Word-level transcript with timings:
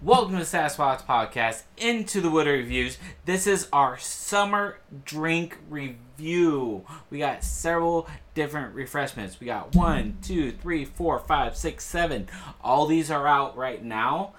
Welcome 0.00 0.36
to 0.36 0.42
Sasquatch 0.42 1.04
Podcast, 1.06 1.62
Into 1.76 2.20
the 2.20 2.30
Wood 2.30 2.46
Reviews. 2.46 2.98
This 3.24 3.48
is 3.48 3.66
our 3.72 3.98
summer 3.98 4.78
drink 5.04 5.58
review. 5.68 6.84
We 7.10 7.18
got 7.18 7.42
several 7.42 8.06
different 8.32 8.76
refreshments. 8.76 9.40
We 9.40 9.46
got 9.48 9.74
one, 9.74 10.18
two, 10.22 10.52
three, 10.52 10.84
four, 10.84 11.18
five, 11.18 11.56
six, 11.56 11.84
seven. 11.84 12.28
All 12.62 12.86
these 12.86 13.10
are 13.10 13.26
out 13.26 13.56
right 13.56 13.82
now 13.82 14.34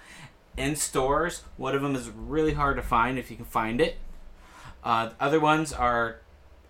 in 0.55 0.77
stores. 0.77 1.43
One 1.57 1.75
of 1.75 1.81
them 1.81 1.93
is 1.93 2.09
really 2.09 2.53
hard 2.53 2.77
to 2.77 2.81
find 2.81 3.19
if 3.19 3.29
you 3.29 3.35
can 3.35 3.43
find 3.43 3.81
it. 3.81 3.97
Uh, 4.81 5.09
other 5.19 5.41
ones 5.41 5.73
are 5.73 6.21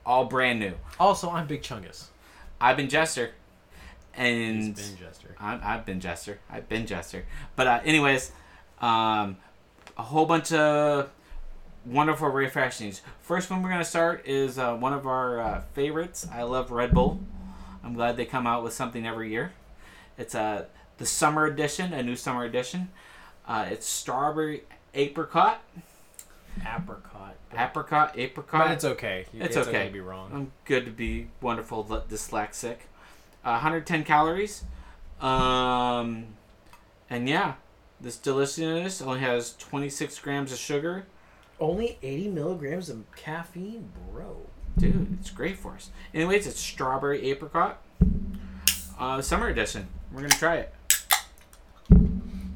all 0.03 0.25
brand 0.25 0.59
new. 0.59 0.73
Also, 0.99 1.29
I'm 1.29 1.45
Big 1.45 1.61
Chungus. 1.61 2.07
I've 2.59 2.75
been 2.75 2.89
Jester, 2.89 3.33
and 4.15 4.75
He's 4.75 4.89
been 4.89 4.97
Jester. 4.97 5.35
I'm, 5.39 5.61
I've 5.63 5.85
been 5.85 5.99
Jester. 5.99 6.39
I've 6.49 6.67
been 6.67 6.87
Jester. 6.87 7.25
But 7.55 7.67
uh, 7.67 7.81
anyways, 7.85 8.31
um, 8.81 9.37
a 9.97 10.03
whole 10.03 10.25
bunch 10.25 10.51
of 10.51 11.09
wonderful 11.85 12.29
refreshings. 12.29 13.01
First 13.21 13.49
one 13.49 13.61
we're 13.63 13.69
gonna 13.69 13.83
start 13.85 14.25
is 14.25 14.57
uh, 14.57 14.75
one 14.75 14.93
of 14.93 15.05
our 15.07 15.39
uh, 15.39 15.61
favorites. 15.73 16.27
I 16.31 16.43
love 16.43 16.71
Red 16.71 16.93
Bull. 16.93 17.19
I'm 17.83 17.93
glad 17.93 18.17
they 18.17 18.25
come 18.25 18.45
out 18.45 18.63
with 18.63 18.73
something 18.73 19.05
every 19.07 19.29
year. 19.31 19.53
It's 20.17 20.35
uh, 20.35 20.65
the 20.97 21.05
summer 21.05 21.45
edition, 21.45 21.93
a 21.93 22.03
new 22.03 22.15
summer 22.15 22.43
edition. 22.43 22.89
Uh, 23.47 23.67
it's 23.71 23.87
strawberry 23.87 24.63
apricot, 24.93 25.61
Apricot. 26.61 27.35
apricot, 27.57 28.17
apricot. 28.17 28.67
But 28.67 28.71
it's 28.71 28.85
okay. 28.85 29.25
It's 29.33 29.57
okay. 29.57 29.87
to 29.87 29.93
be 29.93 29.99
wrong. 30.01 30.31
I'm 30.33 30.51
good 30.65 30.85
to 30.85 30.91
be 30.91 31.27
wonderful 31.41 31.85
le- 31.87 32.01
dyslexic. 32.01 32.77
Uh, 33.43 33.55
110 33.63 34.03
calories. 34.03 34.63
Um, 35.21 36.27
and 37.09 37.27
yeah, 37.29 37.53
this 38.01 38.17
deliciousness 38.17 39.01
only 39.01 39.19
has 39.19 39.55
26 39.57 40.19
grams 40.19 40.51
of 40.51 40.57
sugar. 40.57 41.05
Only 41.59 41.97
80 42.01 42.29
milligrams 42.29 42.89
of 42.89 43.03
caffeine, 43.15 43.89
bro. 44.11 44.37
Dude, 44.77 45.17
it's 45.19 45.29
great 45.29 45.57
for 45.57 45.73
us. 45.73 45.89
Anyways, 46.13 46.47
it's 46.47 46.55
a 46.55 46.59
strawberry 46.59 47.29
apricot. 47.29 47.81
Uh, 48.97 49.21
summer 49.21 49.49
edition. 49.49 49.87
We're 50.13 50.21
gonna 50.21 50.29
try 50.29 50.55
it. 50.57 50.73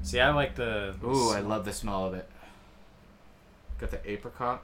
See, 0.04 0.20
I 0.20 0.32
like 0.32 0.56
the. 0.56 0.96
Ooh, 1.04 1.32
I 1.32 1.42
love 1.42 1.66
the 1.66 1.74
smell 1.74 2.06
of 2.06 2.14
it. 2.14 2.30
Got 3.78 3.92
the 3.92 4.10
apricot. 4.10 4.64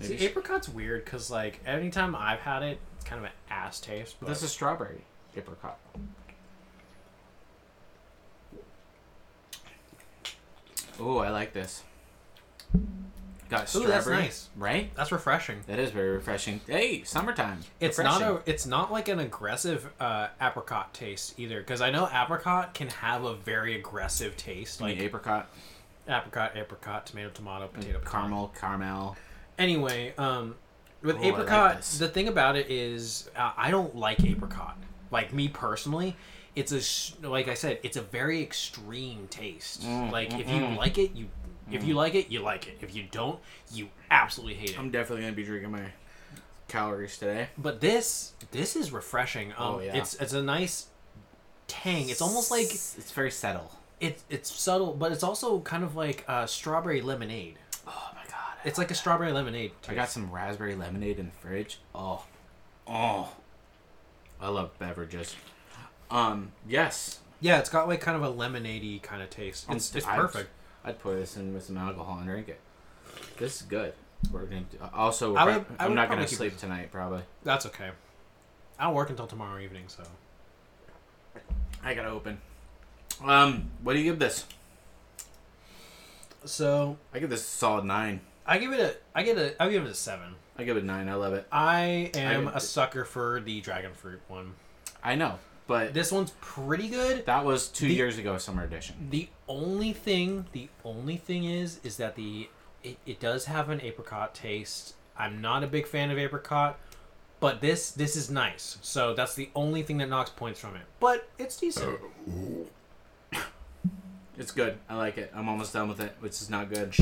See, 0.00 0.14
apricot's 0.14 0.68
weird 0.68 1.04
because, 1.04 1.30
like, 1.30 1.60
anytime 1.66 2.16
I've 2.16 2.40
had 2.40 2.62
it, 2.62 2.78
it's 2.96 3.04
kind 3.04 3.18
of 3.18 3.24
an 3.26 3.32
ass 3.50 3.80
taste. 3.80 4.16
But 4.20 4.28
this 4.28 4.42
is 4.42 4.50
strawberry 4.50 5.04
apricot. 5.36 5.78
Ooh, 11.02 11.18
I 11.18 11.30
like 11.30 11.52
this. 11.52 11.82
Got 13.50 13.64
Ooh, 13.64 13.66
strawberry, 13.66 13.90
that's 13.92 14.06
nice. 14.06 14.48
right? 14.56 14.94
that's 14.94 15.12
refreshing. 15.12 15.58
That 15.66 15.78
is 15.78 15.90
very 15.90 16.10
refreshing. 16.10 16.62
Hey, 16.66 17.02
summertime. 17.04 17.58
It's 17.80 17.98
Refreshing. 17.98 18.20
not 18.20 18.46
a. 18.46 18.50
It's 18.50 18.64
not 18.66 18.90
like 18.90 19.08
an 19.08 19.18
aggressive 19.18 19.92
uh, 20.00 20.28
apricot 20.40 20.94
taste 20.94 21.38
either, 21.38 21.58
because 21.60 21.82
I 21.82 21.90
know 21.90 22.08
apricot 22.10 22.72
can 22.72 22.88
have 22.88 23.24
a 23.24 23.34
very 23.34 23.74
aggressive 23.74 24.38
taste, 24.38 24.80
like 24.80 24.98
apricot, 24.98 25.50
apricot, 26.08 26.56
apricot, 26.56 27.04
tomato, 27.06 27.28
tomato, 27.28 27.66
potato, 27.68 27.98
potato. 27.98 28.10
caramel, 28.10 28.52
caramel. 28.58 29.16
Anyway, 29.58 30.14
um, 30.16 30.54
with 31.02 31.16
Ooh, 31.16 31.18
I 31.18 31.22
like 31.22 31.32
apricot, 31.34 31.82
the 31.82 32.08
thing 32.08 32.28
about 32.28 32.56
it 32.56 32.70
is, 32.70 33.28
uh, 33.36 33.52
I 33.56 33.70
don't 33.70 33.94
like 33.94 34.24
apricot. 34.24 34.78
Like 35.10 35.34
me 35.34 35.48
personally, 35.48 36.16
it's 36.54 36.72
a 36.72 37.26
like 37.28 37.48
I 37.48 37.54
said, 37.54 37.78
it's 37.82 37.96
a 37.96 38.02
very 38.02 38.42
extreme 38.42 39.26
taste. 39.28 39.82
Mm, 39.82 40.10
like 40.10 40.32
if 40.34 40.46
mm, 40.46 40.54
you 40.54 40.62
mm. 40.62 40.76
like 40.76 40.98
it, 40.98 41.14
you 41.14 41.28
if 41.70 41.84
you 41.84 41.94
like 41.94 42.14
it, 42.14 42.30
you 42.30 42.40
like 42.40 42.66
it. 42.68 42.78
If 42.80 42.94
you 42.94 43.04
don't, 43.10 43.38
you 43.72 43.88
absolutely 44.10 44.54
hate 44.54 44.70
it. 44.70 44.78
I'm 44.78 44.90
definitely 44.90 45.22
gonna 45.22 45.34
be 45.34 45.44
drinking 45.44 45.70
my 45.70 45.86
calories 46.68 47.18
today. 47.18 47.48
but 47.58 47.80
this 47.80 48.32
this 48.50 48.76
is 48.76 48.92
refreshing. 48.92 49.52
Um, 49.52 49.74
Oh, 49.74 49.80
yeah. 49.80 49.96
it's 49.96 50.14
it's 50.14 50.32
a 50.32 50.42
nice 50.42 50.86
tang. 51.68 52.08
It's 52.08 52.20
almost 52.22 52.50
like 52.50 52.66
it's 52.66 53.12
very 53.12 53.30
subtle. 53.30 53.70
it's 54.00 54.24
it's 54.28 54.52
subtle, 54.52 54.92
but 54.92 55.12
it's 55.12 55.22
also 55.22 55.60
kind 55.60 55.84
of 55.84 55.96
like 55.96 56.24
uh, 56.28 56.46
strawberry 56.46 57.00
lemonade. 57.00 57.56
Oh 57.86 58.10
my 58.14 58.24
god. 58.28 58.56
It's 58.64 58.78
like 58.78 58.90
a 58.90 58.94
strawberry 58.94 59.32
lemonade. 59.32 59.72
I 59.88 59.94
got 59.94 60.10
some 60.10 60.30
raspberry 60.30 60.74
lemonade 60.74 61.18
in 61.18 61.26
the 61.26 61.32
fridge. 61.32 61.78
Oh, 61.94 62.24
oh. 62.86 63.32
I 64.40 64.48
love 64.48 64.76
beverages. 64.78 65.36
Um, 66.12 66.52
yes, 66.68 67.18
Yeah, 67.40 67.58
it's 67.58 67.70
got 67.70 67.88
like 67.88 68.00
kind 68.00 68.16
of 68.16 68.22
a 68.22 68.28
lemonade 68.30 69.02
kind 69.02 69.22
of 69.22 69.30
taste. 69.30 69.66
It's, 69.70 69.94
it's 69.96 70.06
I'd- 70.06 70.20
perfect. 70.20 70.50
I'd 70.84 70.98
pour 70.98 71.14
this 71.14 71.36
in 71.36 71.54
with 71.54 71.64
some 71.64 71.76
alcohol 71.78 72.18
and 72.18 72.26
drink 72.26 72.48
it. 72.48 72.60
This 73.38 73.56
is 73.56 73.62
good. 73.62 73.94
We're 74.30 74.44
gonna 74.44 74.62
do, 74.70 74.78
also. 74.94 75.34
I 75.36 75.44
we're 75.44 75.52
would- 75.58 75.66
prob- 75.66 75.80
I 75.80 75.84
I'm 75.86 75.94
not 75.94 76.08
gonna 76.08 76.28
sleep 76.28 76.56
tonight. 76.58 76.92
Probably. 76.92 77.22
That's 77.44 77.66
okay. 77.66 77.90
I 78.78 78.84
don't 78.84 78.94
work 78.94 79.10
until 79.10 79.26
tomorrow 79.26 79.58
evening, 79.60 79.84
so 79.88 80.02
I 81.82 81.94
gotta 81.94 82.08
open. 82.10 82.40
Um, 83.24 83.70
what 83.82 83.92
do 83.94 83.98
you 84.00 84.04
give 84.04 84.18
this? 84.18 84.44
so 86.44 86.96
I 87.14 87.20
give 87.20 87.30
this 87.30 87.40
a 87.40 87.44
solid 87.44 87.84
nine. 87.84 88.20
I 88.44 88.58
give 88.58 88.72
it 88.72 88.80
a 88.80 88.96
I 89.18 89.22
get 89.22 89.38
a 89.38 89.60
I 89.62 89.68
give 89.68 89.84
it 89.84 89.90
a 89.90 89.94
seven. 89.94 90.34
I 90.58 90.64
give 90.64 90.76
it 90.76 90.82
a 90.82 90.86
nine. 90.86 91.08
I 91.08 91.14
love 91.14 91.32
it. 91.32 91.46
I 91.52 92.10
am 92.14 92.48
I- 92.48 92.54
a 92.54 92.60
sucker 92.60 93.04
for 93.04 93.40
the 93.40 93.60
dragon 93.60 93.92
fruit 93.94 94.20
one. 94.28 94.54
I 95.02 95.14
know, 95.16 95.38
but 95.72 95.94
This 95.94 96.12
one's 96.12 96.32
pretty 96.40 96.88
good. 96.88 97.24
that 97.26 97.44
was 97.44 97.68
two 97.68 97.88
The- 97.88 97.94
years 97.94 98.18
ago, 98.18 98.36
summer 98.38 98.62
edition. 98.64 99.08
The 99.10 99.28
only 99.48 99.92
thing 99.92 100.46
the 100.52 100.68
only 100.84 101.16
thing 101.16 101.44
is 101.44 101.80
is 101.82 101.96
that 101.96 102.14
the 102.16 102.48
it, 102.82 102.98
it 103.06 103.18
does 103.20 103.46
have 103.46 103.70
an 103.70 103.80
apricot 103.80 104.34
taste. 104.34 104.94
I'm 105.16 105.40
not 105.40 105.62
a 105.64 105.66
big 105.66 105.86
fan 105.86 106.10
of 106.10 106.18
apricot, 106.18 106.78
but 107.40 107.60
this 107.60 107.90
this 107.90 108.16
is 108.16 108.28
nice. 108.30 108.76
So 108.82 109.14
that's 109.14 109.34
the 109.34 109.50
only 109.54 109.82
thing 109.82 109.98
that 109.98 110.08
knocks 110.08 110.30
points 110.30 110.60
from 110.60 110.76
it. 110.76 110.82
But 111.00 111.28
it's 111.38 111.56
decent. 111.56 111.98
It's 114.38 114.50
good. 114.50 114.78
I 114.88 114.96
like 114.96 115.18
it. 115.18 115.30
I'm 115.36 115.46
almost 115.46 115.74
done 115.74 115.90
with 115.90 116.00
it, 116.00 116.14
which 116.20 116.32
is 116.40 116.48
not 116.48 116.70
good. 116.72 116.94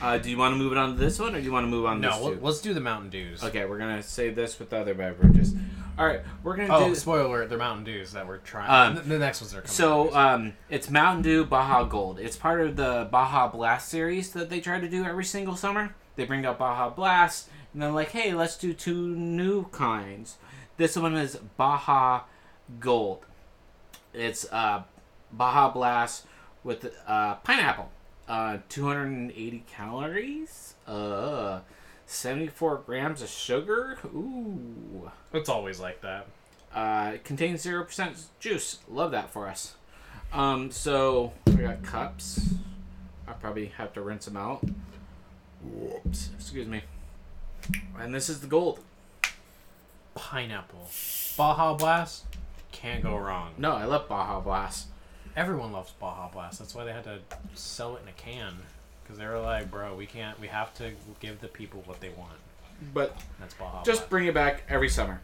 Uh, 0.00 0.16
do 0.16 0.30
you 0.30 0.38
want 0.38 0.52
to 0.54 0.56
move 0.56 0.72
it 0.72 0.78
on 0.78 0.94
to 0.94 0.98
this 0.98 1.18
one, 1.18 1.34
or 1.34 1.38
do 1.38 1.44
you 1.44 1.52
want 1.52 1.64
to 1.64 1.68
move 1.70 1.84
on 1.84 1.96
to 1.96 2.00
No, 2.02 2.10
this 2.16 2.20
let- 2.24 2.32
too? 2.32 2.40
let's 2.46 2.60
do 2.62 2.72
the 2.74 2.80
Mountain 2.80 3.10
Dews. 3.10 3.44
Okay, 3.44 3.66
we're 3.66 3.76
gonna 3.78 4.02
save 4.02 4.34
this 4.34 4.58
with 4.58 4.70
the 4.70 4.78
other 4.78 4.94
beverages. 4.94 5.54
All 5.96 6.06
right, 6.06 6.22
we're 6.42 6.56
gonna 6.56 6.74
Oh, 6.74 6.88
do. 6.88 6.94
spoiler! 6.96 7.46
They're 7.46 7.56
Mountain 7.58 7.84
Dews 7.84 8.12
that 8.12 8.26
we're 8.26 8.38
trying. 8.38 8.96
Um, 8.98 9.08
the, 9.08 9.16
next 9.18 9.40
ones 9.40 9.52
are 9.54 9.58
coming. 9.58 9.68
So 9.68 10.12
um, 10.14 10.54
it's 10.68 10.90
Mountain 10.90 11.22
Dew 11.22 11.44
Baja 11.44 11.84
Gold. 11.84 12.18
It's 12.18 12.36
part 12.36 12.60
of 12.62 12.74
the 12.74 13.06
Baja 13.12 13.46
Blast 13.48 13.88
series 13.90 14.32
that 14.32 14.50
they 14.50 14.60
try 14.60 14.80
to 14.80 14.88
do 14.88 15.04
every 15.04 15.24
single 15.24 15.54
summer. 15.54 15.94
They 16.16 16.24
bring 16.24 16.44
out 16.44 16.58
Baja 16.58 16.90
Blast, 16.90 17.48
and 17.72 17.80
they're 17.80 17.92
like, 17.92 18.10
"Hey, 18.10 18.34
let's 18.34 18.56
do 18.58 18.72
two 18.74 19.06
new 19.14 19.66
kinds." 19.68 20.36
This 20.78 20.96
one 20.96 21.14
is 21.14 21.36
Baja 21.56 22.22
Gold. 22.80 23.24
It's 24.12 24.46
uh, 24.52 24.82
Baja 25.32 25.70
Blast 25.70 26.26
with 26.64 26.92
uh, 27.06 27.36
pineapple, 27.36 27.90
uh, 28.26 28.58
280 28.68 29.64
calories, 29.68 30.74
uh, 30.88 31.60
74 32.06 32.82
grams 32.86 33.22
of 33.22 33.28
sugar. 33.28 33.98
Ooh. 34.06 35.10
it's 35.32 35.48
always 35.48 35.80
like 35.80 36.00
that. 36.02 36.26
Uh, 36.74 37.12
it 37.14 37.24
contains 37.24 37.62
zero 37.62 37.84
percent 37.84 38.16
juice. 38.40 38.78
Love 38.88 39.12
that 39.12 39.30
for 39.30 39.48
us. 39.48 39.74
Um, 40.32 40.70
so 40.70 41.32
we 41.46 41.54
got 41.54 41.82
cups. 41.82 42.54
I 43.28 43.32
probably 43.32 43.66
have 43.66 43.92
to 43.94 44.02
rinse 44.02 44.24
them 44.24 44.36
out. 44.36 44.64
Whoops. 45.62 46.30
Excuse 46.36 46.66
me. 46.66 46.82
And 47.98 48.14
this 48.14 48.28
is 48.28 48.40
the 48.40 48.46
gold. 48.46 48.80
Pineapple, 50.14 50.88
Baja 51.36 51.74
Blast, 51.74 52.24
can't 52.70 53.02
go 53.02 53.16
wrong. 53.16 53.52
No, 53.58 53.72
I 53.72 53.84
love 53.84 54.08
Baja 54.08 54.40
Blast. 54.40 54.86
Everyone 55.36 55.72
loves 55.72 55.90
Baja 55.98 56.28
Blast. 56.28 56.60
That's 56.60 56.74
why 56.74 56.84
they 56.84 56.92
had 56.92 57.04
to 57.04 57.18
sell 57.54 57.96
it 57.96 58.02
in 58.02 58.08
a 58.08 58.12
can 58.12 58.54
because 59.04 59.18
they 59.18 59.26
were 59.26 59.38
like, 59.38 59.70
"Bro, 59.70 59.94
we 59.96 60.06
can't. 60.06 60.40
We 60.40 60.48
have 60.48 60.74
to 60.74 60.92
give 61.20 61.40
the 61.40 61.48
people 61.48 61.82
what 61.86 62.00
they 62.00 62.08
want." 62.10 62.32
But 62.92 63.16
That's 63.38 63.54
Baja. 63.54 63.82
just 63.84 64.08
bring 64.10 64.26
it 64.26 64.34
back 64.34 64.64
every 64.68 64.88
summer, 64.88 65.20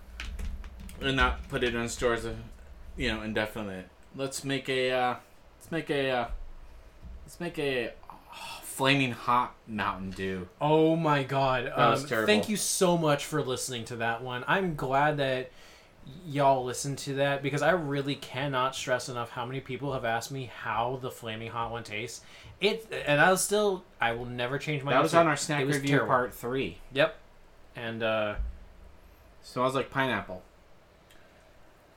and 1.01 1.17
not 1.17 1.49
put 1.49 1.65
it 1.65 1.75
in 1.75 1.89
stores, 1.89 2.25
uh, 2.25 2.35
you 2.97 3.13
know, 3.13 3.23
indefinitely. 3.23 3.85
Let's 4.15 4.45
make 4.45 4.69
a. 4.69 4.91
Uh, 4.93 5.15
let's 5.59 5.71
make 5.73 5.91
a. 5.91 6.11
Uh, 6.11 6.27
let's 7.25 7.41
make 7.41 7.59
a. 7.59 7.93
oh, 8.11 8.17
flaming 8.63 9.13
hot 9.13 9.55
Mountain 9.67 10.11
Dew. 10.13 10.49
Oh 10.61 10.97
my 10.97 11.23
god! 11.23 11.73
was 11.77 12.03
Um, 12.05 12.09
terrible. 12.09 12.27
thank 12.27 12.49
you 12.49 12.57
so 12.57 12.97
much 12.97 13.25
for 13.27 13.43
listening 13.43 13.85
to 13.87 13.97
that 13.97 14.23
one. 14.23 14.45
I'm 14.47 14.75
glad 14.77 15.17
that 15.19 15.51
y'all 16.27 16.65
listened 16.65 16.99
to 16.99 17.15
that 17.15 17.43
because 17.43 17.63
I 17.63 17.71
really 17.73 18.15
cannot 18.17 18.75
stress 18.75 19.09
enough 19.09 19.31
how 19.31 19.45
many 19.45 19.61
people 19.61 19.93
have 19.93 20.05
asked 20.05 20.33
me 20.33 20.51
how 20.63 20.99
the 21.03 21.11
flaming 21.11 21.51
hot 21.51 21.71
one 21.71 21.85
tastes. 21.85 22.23
It 22.61 22.87
and 23.07 23.21
I'll 23.21 23.37
still 23.37 23.85
I 24.01 24.13
will 24.13 24.27
never 24.27 24.59
change 24.59 24.83
my. 24.83 24.93
That 24.93 25.03
was 25.03 25.15
answer. 25.15 25.21
on 25.21 25.27
our 25.29 25.37
snack 25.37 25.63
It 25.63 25.67
was 25.67 25.77
review 25.77 25.91
terrible. 25.91 26.09
part 26.09 26.35
three. 26.35 26.79
Yep, 26.93 27.17
and 27.77 28.03
uh, 28.03 28.35
Smells 29.43 29.75
like 29.75 29.91
pineapple. 29.91 30.43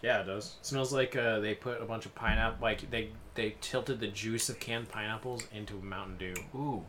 Yeah, 0.01 0.21
it 0.21 0.25
does. 0.25 0.55
It 0.61 0.65
smells 0.65 0.91
like 0.93 1.15
uh, 1.15 1.39
they 1.39 1.53
put 1.53 1.81
a 1.81 1.85
bunch 1.85 2.05
of 2.05 2.15
pineapple. 2.15 2.61
Like 2.61 2.89
they 2.89 3.09
they 3.35 3.55
tilted 3.61 3.99
the 3.99 4.07
juice 4.07 4.49
of 4.49 4.59
canned 4.59 4.89
pineapples 4.89 5.47
into 5.53 5.75
Mountain 5.75 6.17
Dew. 6.17 6.33
Ooh, 6.55 6.83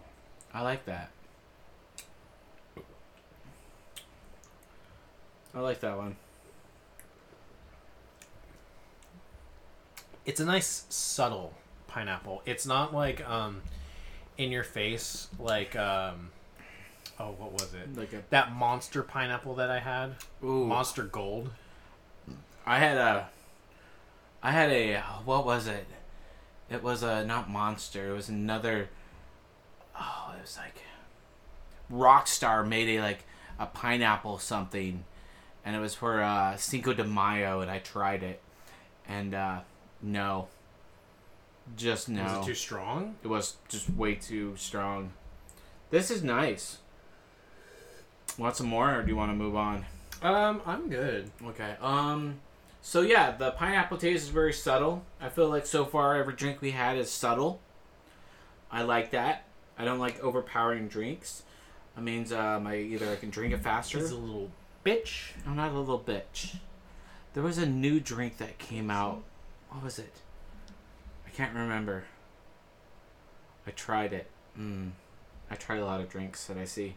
I 0.52 0.62
like 0.62 0.84
that. 0.86 1.10
I 5.54 5.60
like 5.60 5.80
that 5.80 5.96
one. 5.96 6.16
It's 10.26 10.40
a 10.40 10.44
nice 10.44 10.84
subtle 10.88 11.54
pineapple. 11.94 12.42
It's 12.44 12.66
not 12.66 12.92
like 12.92 13.26
um, 13.28 13.62
in 14.36 14.50
your 14.50 14.64
face 14.64 15.28
like 15.38 15.76
um, 15.76 16.30
oh 17.20 17.30
what 17.38 17.52
was 17.52 17.72
it? 17.72 17.96
Like 17.96 18.12
a 18.12 18.22
That 18.30 18.52
monster 18.52 19.02
pineapple 19.02 19.54
that 19.54 19.70
I 19.70 19.78
had, 19.78 20.16
ooh. 20.42 20.66
Monster 20.66 21.04
Gold. 21.04 21.50
I 22.66 22.78
had 22.78 22.96
a. 22.96 23.28
I 24.42 24.50
had 24.50 24.70
a. 24.70 24.96
What 25.24 25.46
was 25.46 25.66
it? 25.68 25.86
It 26.68 26.82
was 26.82 27.02
a 27.02 27.24
not 27.24 27.48
monster. 27.48 28.10
It 28.10 28.14
was 28.14 28.28
another. 28.28 28.88
Oh, 29.98 30.34
it 30.36 30.42
was 30.42 30.58
like. 30.58 30.82
Rockstar 31.92 32.66
made 32.66 32.88
a 32.88 33.00
like 33.02 33.24
a 33.58 33.66
pineapple 33.66 34.38
something, 34.38 35.04
and 35.64 35.76
it 35.76 35.78
was 35.78 35.94
for 35.94 36.22
uh, 36.22 36.56
Cinco 36.56 36.92
de 36.92 37.04
Mayo, 37.04 37.60
and 37.60 37.70
I 37.70 37.78
tried 37.78 38.22
it, 38.22 38.40
and 39.06 39.34
uh, 39.34 39.60
no. 40.02 40.48
Just 41.76 42.08
no. 42.08 42.22
Was 42.22 42.32
it 42.32 42.44
too 42.50 42.54
strong? 42.54 43.16
It 43.22 43.28
was 43.28 43.56
just 43.68 43.90
way 43.90 44.14
too 44.14 44.54
strong. 44.56 45.12
This 45.90 46.10
is 46.10 46.22
nice. 46.22 46.78
Want 48.38 48.56
some 48.56 48.66
more, 48.66 48.98
or 48.98 49.02
do 49.02 49.08
you 49.08 49.16
want 49.16 49.30
to 49.30 49.36
move 49.36 49.56
on? 49.56 49.84
Um, 50.22 50.60
I'm 50.66 50.88
good. 50.88 51.30
Okay. 51.46 51.76
Um. 51.80 52.36
So 52.82 53.00
yeah, 53.00 53.30
the 53.30 53.52
pineapple 53.52 53.96
taste 53.96 54.24
is 54.24 54.28
very 54.28 54.52
subtle. 54.52 55.04
I 55.20 55.30
feel 55.30 55.48
like 55.48 55.66
so 55.66 55.84
far 55.84 56.16
every 56.16 56.34
drink 56.34 56.60
we 56.60 56.72
had 56.72 56.98
is 56.98 57.10
subtle. 57.10 57.60
I 58.70 58.82
like 58.82 59.10
that. 59.12 59.44
I 59.78 59.84
don't 59.84 59.98
like 59.98 60.22
overpowering 60.22 60.88
drinks. 60.88 61.44
That 61.94 62.02
means 62.02 62.32
um, 62.32 62.66
I 62.66 62.76
either 62.76 63.10
I 63.10 63.16
can 63.16 63.30
drink 63.30 63.54
it 63.54 63.62
faster. 63.62 63.98
He's 63.98 64.10
a 64.10 64.16
little 64.16 64.50
bitch. 64.84 65.30
I'm 65.46 65.56
not 65.56 65.72
a 65.72 65.78
little 65.78 65.98
bitch. 65.98 66.56
There 67.32 67.42
was 67.42 67.58
a 67.58 67.66
new 67.66 68.00
drink 68.00 68.38
that 68.38 68.58
came 68.58 68.90
out. 68.90 69.22
What 69.70 69.82
was 69.82 69.98
it? 69.98 70.12
Can't 71.34 71.54
remember. 71.54 72.04
I 73.66 73.72
tried 73.72 74.12
it. 74.12 74.28
Mm. 74.58 74.92
I 75.50 75.56
tried 75.56 75.80
a 75.80 75.84
lot 75.84 76.00
of 76.00 76.08
drinks 76.08 76.46
that 76.46 76.56
I 76.56 76.64
see. 76.64 76.96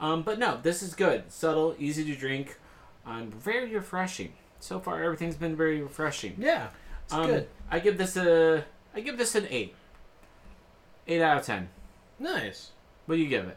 Um, 0.00 0.22
but 0.22 0.38
no, 0.38 0.58
this 0.62 0.82
is 0.82 0.94
good. 0.94 1.30
Subtle, 1.32 1.74
easy 1.78 2.04
to 2.04 2.14
drink, 2.18 2.58
um, 3.06 3.30
very 3.30 3.74
refreshing. 3.74 4.32
So 4.60 4.80
far, 4.80 5.02
everything's 5.02 5.36
been 5.36 5.56
very 5.56 5.82
refreshing. 5.82 6.36
Yeah, 6.38 6.68
it's 7.04 7.12
Um, 7.12 7.26
good. 7.26 7.48
I 7.70 7.80
give 7.80 7.98
this 7.98 8.16
a. 8.16 8.64
I 8.94 9.00
give 9.00 9.18
this 9.18 9.34
an 9.34 9.46
eight. 9.50 9.74
Eight 11.06 11.20
out 11.20 11.38
of 11.38 11.44
ten. 11.44 11.68
Nice. 12.18 12.70
What 13.06 13.16
do 13.16 13.20
you 13.22 13.28
give 13.28 13.46
it? 13.48 13.56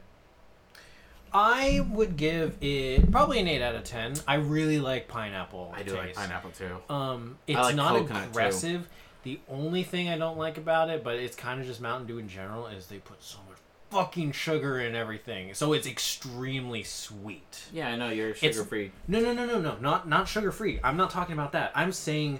I 1.33 1.85
would 1.91 2.17
give 2.17 2.57
it 2.61 3.11
probably 3.11 3.39
an 3.39 3.47
eight 3.47 3.61
out 3.61 3.75
of 3.75 3.83
ten. 3.83 4.15
I 4.27 4.35
really 4.35 4.79
like 4.79 5.07
pineapple. 5.07 5.73
I 5.75 5.83
do 5.83 5.91
taste. 5.91 5.97
Like 6.01 6.15
pineapple 6.15 6.51
too. 6.51 6.93
Um, 6.93 7.37
it's 7.47 7.57
like 7.57 7.75
not 7.75 7.95
coconut, 7.95 8.33
too. 8.33 8.83
The 9.27 9.41
only 9.49 9.83
thing 9.83 10.07
I 10.07 10.17
don't 10.17 10.37
like 10.37 10.57
about 10.57 10.89
it, 10.89 11.03
but 11.03 11.15
it's 11.15 11.35
kind 11.35 11.59
of 11.59 11.67
just 11.67 11.81
Mountain 11.81 12.07
Dew 12.07 12.17
in 12.17 12.29
general, 12.29 12.67
is 12.67 12.87
they 12.87 12.99
put 12.99 13.21
so 13.21 13.39
much 13.49 13.57
fucking 13.89 14.31
sugar 14.31 14.79
in 14.79 14.95
everything. 14.95 15.53
So 15.53 15.73
it's 15.73 15.85
extremely 15.85 16.83
sweet. 16.83 17.65
Yeah, 17.73 17.89
I 17.89 17.97
know 17.97 18.07
you're 18.07 18.33
sugar 18.33 18.63
free. 18.63 18.93
No, 19.05 19.19
no, 19.19 19.33
no, 19.33 19.45
no, 19.45 19.59
no, 19.59 19.75
not 19.81 20.07
not 20.07 20.29
sugar 20.29 20.53
free. 20.53 20.79
I'm 20.81 20.95
not 20.95 21.09
talking 21.09 21.33
about 21.33 21.51
that. 21.51 21.73
I'm 21.75 21.91
saying 21.91 22.39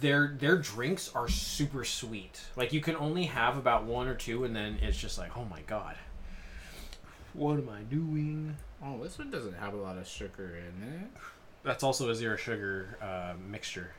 their 0.00 0.36
their 0.38 0.56
drinks 0.56 1.10
are 1.16 1.26
super 1.26 1.82
sweet. 1.82 2.42
Like 2.54 2.72
you 2.72 2.80
can 2.80 2.94
only 2.94 3.24
have 3.24 3.56
about 3.56 3.82
one 3.82 4.06
or 4.06 4.14
two, 4.14 4.44
and 4.44 4.54
then 4.54 4.78
it's 4.80 4.96
just 4.96 5.18
like, 5.18 5.36
oh 5.36 5.46
my 5.46 5.62
god, 5.62 5.96
what 7.32 7.54
am 7.54 7.68
I 7.68 7.80
doing? 7.82 8.54
Oh, 8.84 9.02
this 9.02 9.18
one 9.18 9.32
doesn't 9.32 9.56
have 9.56 9.74
a 9.74 9.78
lot 9.78 9.98
of 9.98 10.06
sugar 10.06 10.58
in 10.58 10.92
it. 10.92 11.10
That's 11.64 11.82
also 11.82 12.08
a 12.08 12.14
zero 12.14 12.36
sugar 12.36 12.96
uh, 13.02 13.32
mixture. 13.50 13.90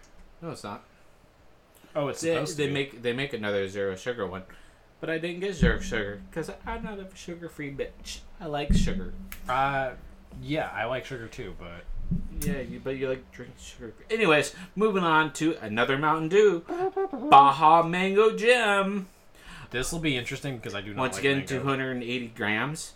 No, 0.42 0.52
it's 0.52 0.64
not. 0.64 0.86
Oh, 1.96 2.08
it's 2.08 2.22
They, 2.22 2.34
supposed 2.34 2.58
they 2.58 2.64
to 2.64 2.70
be. 2.70 2.74
make 2.74 3.02
they 3.02 3.14
make 3.14 3.34
another 3.34 3.68
zero 3.68 3.96
sugar 3.96 4.26
one, 4.28 4.44
but 5.00 5.10
I 5.10 5.18
didn't 5.18 5.40
get 5.42 5.56
zero 5.56 5.80
sugar 5.80 6.22
because 6.30 6.52
I'm 6.66 6.84
not 6.84 7.00
a 7.00 7.08
sugar 7.16 7.50
free 7.50 7.72
bitch. 7.74 8.20
I 8.40 8.46
like 8.46 8.74
sugar. 8.74 9.14
Uh, 9.48 9.92
yeah, 10.42 10.70
I 10.74 10.86
like 10.86 11.06
sugar 11.06 11.28
too, 11.28 11.56
but 11.60 11.84
Yeah, 12.48 12.60
you, 12.62 12.80
but 12.84 12.96
you 12.98 13.10
like 13.10 13.32
drink 13.32 13.54
sugar. 13.60 13.94
Anyways, 14.10 14.54
moving 14.76 15.04
on 15.04 15.34
to 15.34 15.56
another 15.62 15.98
Mountain 15.98 16.30
Dew, 16.30 16.64
Baja 17.30 17.84
Mango 17.84 18.36
Gem. 18.36 19.08
this 19.72 19.92
will 19.92 20.00
be 20.00 20.16
interesting 20.18 20.58
because 20.58 20.76
I 20.76 20.82
do 20.82 20.94
not 20.94 21.02
Once 21.02 21.16
like 21.16 21.22
again, 21.26 21.38
mango. 21.40 21.60
280 21.60 22.28
grams 22.36 22.94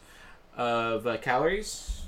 of 0.56 1.08
uh, 1.08 1.18
calories. 1.18 2.02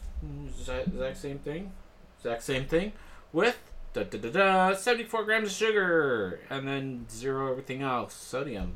Exact 0.48 1.18
same 1.18 1.40
thing. 1.40 1.72
Exact 2.20 2.44
same 2.44 2.66
thing. 2.66 2.94
With 3.34 3.58
da, 3.96 4.04
da, 4.04 4.18
da, 4.18 4.30
da, 4.30 4.76
74 4.76 5.24
grams 5.24 5.48
of 5.48 5.54
sugar. 5.54 6.40
And 6.50 6.68
then 6.68 7.06
zero 7.10 7.50
everything 7.50 7.82
else. 7.82 8.14
Sodium. 8.14 8.76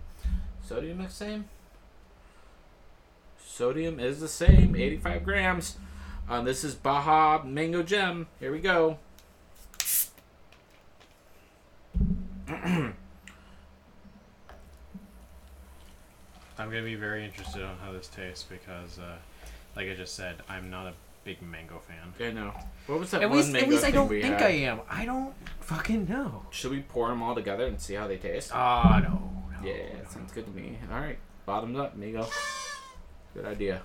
Sodium 0.64 1.02
is 1.02 1.08
the 1.08 1.14
same? 1.14 1.46
Sodium 3.46 4.00
is 4.00 4.22
the 4.22 4.30
same. 4.30 4.76
85 4.76 5.26
grams. 5.26 5.78
Um, 6.30 6.46
this 6.46 6.64
is 6.64 6.74
Baja 6.74 7.44
Mango 7.44 7.84
Gem. 7.84 8.28
Here 8.40 8.52
we 8.52 8.60
go. 8.60 8.98
I'm 12.48 12.94
gonna 16.58 16.82
be 16.84 16.96
very 16.96 17.26
interested 17.26 17.64
on 17.64 17.78
how 17.78 17.92
this 17.92 18.08
tastes 18.08 18.44
because, 18.44 19.00
uh, 19.00 19.18
like 19.76 19.90
I 19.90 19.96
just 19.96 20.16
said, 20.16 20.38
I'm 20.48 20.70
not 20.70 20.88
a 20.88 20.94
big 21.24 21.42
mango 21.42 21.80
fan. 21.80 22.14
I 22.28 22.32
know. 22.32 22.54
What 22.88 23.00
was 23.00 23.12
that 23.12 23.22
At 23.22 23.30
one 23.30 23.38
least, 23.40 23.52
mango 23.52 23.66
at 23.66 23.72
least 23.72 23.84
I 23.84 23.88
thing 23.88 23.96
don't 23.96 24.10
we 24.10 24.22
think 24.22 24.36
had? 24.36 24.44
I 24.44 24.50
am. 24.50 24.80
I 24.90 25.06
don't 25.06 25.34
fucking 25.62 26.08
know. 26.08 26.46
Should 26.50 26.72
we 26.72 26.82
pour 26.82 27.10
them 27.10 27.22
all 27.22 27.36
together 27.36 27.66
and 27.66 27.80
see 27.80 27.94
how 27.94 28.08
they 28.08 28.18
taste? 28.18 28.52
Ah, 28.54 29.00
no, 29.04 29.10
no. 29.52 29.68
Yeah, 29.68 30.00
no. 30.04 30.10
sounds 30.10 30.32
good 30.32 30.46
to 30.46 30.52
me. 30.52 30.78
All 30.92 31.00
right, 31.00 31.18
bottoms 31.46 31.78
up, 31.78 31.98
Migo. 32.00 32.28
Good 33.34 33.46
idea. 33.46 33.82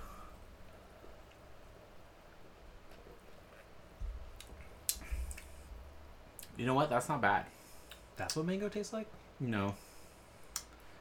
You 6.57 6.65
know 6.65 6.73
what? 6.73 6.89
That's 6.89 7.09
not 7.09 7.21
bad. 7.21 7.45
That's 8.17 8.35
what 8.35 8.45
mango 8.45 8.69
tastes 8.69 8.93
like. 8.93 9.07
No. 9.39 9.75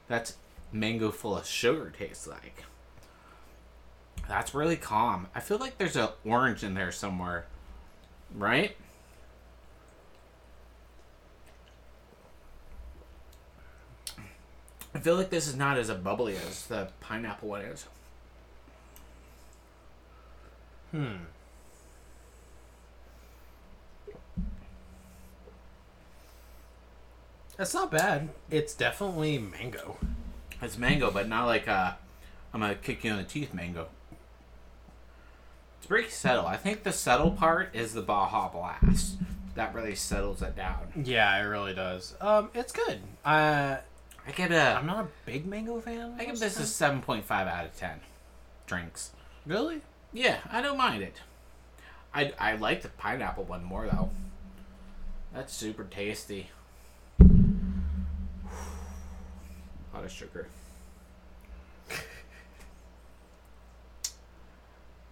That's 0.09 0.37
mango 0.73 1.11
full 1.11 1.37
of 1.37 1.47
sugar 1.47 1.93
tastes 1.97 2.27
like. 2.27 2.65
That's 4.29 4.55
really 4.55 4.77
calm. 4.77 5.29
I 5.35 5.41
feel 5.41 5.59
like 5.59 5.79
there's 5.79 5.97
an 5.97 6.09
orange 6.25 6.65
in 6.65 6.75
there 6.75 6.93
somewhere. 6.93 7.47
Right? 8.35 8.77
I 14.95 15.01
feel 15.01 15.17
like 15.17 15.31
this 15.31 15.49
is 15.49 15.57
not 15.57 15.77
as 15.77 15.89
a 15.89 15.95
bubbly 15.95 16.37
as 16.37 16.67
the 16.67 16.89
pineapple 17.01 17.49
one 17.49 17.63
is. 17.63 17.87
Hmm. 20.93 21.17
That's 27.57 27.75
not 27.75 27.91
bad. 27.91 28.31
It's 28.51 28.75
definitely 28.75 29.39
mango. 29.39 29.97
It's 30.63 30.79
mango, 30.79 31.11
but 31.11 31.29
not 31.29 31.47
like 31.47 31.69
uh 31.69 31.93
I'm 32.53 32.61
gonna 32.61 32.77
kick 32.77 33.05
you 33.05 33.11
in 33.11 33.17
the 33.17 33.25
teeth 33.25 33.53
mango. 33.53 33.89
It's 35.85 35.91
pretty 35.91 36.09
subtle. 36.09 36.47
I 36.47 36.57
think 36.57 36.83
the 36.83 36.95
subtle 36.95 37.33
part 37.33 37.77
is 37.77 37.93
the 37.93 38.01
Baja 38.01 38.49
Blast. 38.49 39.19
That 39.55 39.75
really 39.75 39.95
settles 39.95 40.41
it 40.41 40.57
down. 40.57 40.79
Yeah, 41.05 41.37
it 41.39 41.43
really 41.43 41.75
does. 41.75 42.15
Um, 42.23 42.49
it's 42.55 42.73
good. 42.73 43.01
Uh, 43.23 43.77
I 44.27 44.31
get 44.35 44.51
it 44.51 44.57
I'm 44.57 44.87
not 44.87 45.05
a 45.05 45.09
big 45.27 45.45
mango 45.45 45.79
fan. 45.81 46.15
I 46.19 46.25
give 46.25 46.41
this 46.41 46.59
a 46.59 46.65
seven 46.65 47.03
point 47.03 47.27
five 47.27 47.47
out 47.47 47.67
of 47.67 47.77
ten. 47.77 48.01
Drinks. 48.67 49.11
really. 49.45 49.83
Yeah, 50.11 50.39
I 50.51 50.63
don't 50.63 50.79
mind 50.79 51.03
it. 51.03 51.21
I 52.15 52.33
I 52.39 52.57
like 52.57 52.81
the 52.81 52.89
pineapple 52.89 53.45
one 53.45 53.63
more 53.63 53.87
though. 53.87 54.09
That's 55.35 55.53
super 55.53 55.85
tasty. 55.85 56.49
A 57.21 57.27
lot 59.93 60.03
of 60.03 60.11
sugar. 60.11 60.49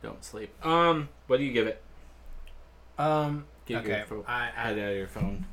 Don't 0.02 0.24
sleep. 0.24 0.52
Um, 0.64 1.08
what 1.28 1.38
do 1.38 1.44
you 1.44 1.52
give 1.52 1.66
it? 1.66 1.82
Um, 2.98 3.44
Get 3.66 3.84
your 3.84 3.94
okay. 3.94 4.04
phone. 4.08 4.24
I, 4.26 4.46
Head 4.46 4.78
out 4.78 4.90
of 4.90 4.96
your 4.96 5.06
phone. 5.08 5.46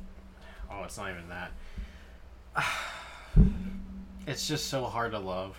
oh, 0.70 0.82
it's 0.84 0.98
not 0.98 1.10
even 1.10 1.28
that. 1.28 1.52
it's 4.26 4.46
just 4.48 4.66
so 4.66 4.84
hard 4.84 5.12
to 5.12 5.18
love. 5.18 5.56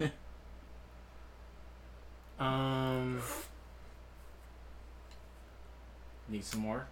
um, 2.38 3.20
Need 6.28 6.44
some 6.44 6.60
more? 6.60 6.86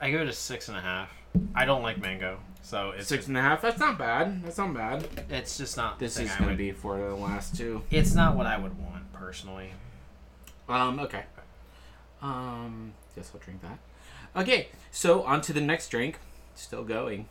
I 0.00 0.10
give 0.10 0.20
it 0.20 0.28
a 0.28 0.32
six 0.32 0.68
and 0.68 0.76
a 0.76 0.80
half. 0.80 1.10
I 1.54 1.64
don't 1.64 1.82
like 1.82 1.98
mango, 2.00 2.38
so 2.62 2.90
it's 2.90 3.08
Six 3.08 3.26
and 3.28 3.36
a 3.36 3.40
half. 3.42 3.62
That's 3.62 3.78
not 3.80 3.98
bad. 3.98 4.44
That's 4.44 4.58
not 4.58 4.74
bad. 4.74 5.06
it's 5.30 5.56
just 5.58 5.76
not. 5.76 5.98
This 5.98 6.18
is 6.18 6.30
I 6.30 6.34
gonna 6.38 6.50
would- 6.52 6.58
be 6.58 6.72
for 6.72 6.98
the 6.98 7.14
last 7.14 7.56
two. 7.56 7.82
It's 7.90 8.14
not 8.14 8.36
what 8.36 8.46
I 8.46 8.58
would 8.58 8.78
want 8.78 9.12
personally. 9.12 9.70
Um. 10.68 10.98
Okay. 11.00 11.24
Um. 12.22 12.92
Guess 13.14 13.30
I'll 13.34 13.40
drink 13.40 13.60
that. 13.62 13.78
Okay. 14.40 14.68
So 14.90 15.22
on 15.22 15.40
to 15.42 15.52
the 15.52 15.60
next 15.60 15.88
drink. 15.88 16.18
Still 16.54 16.84
going. 16.84 17.28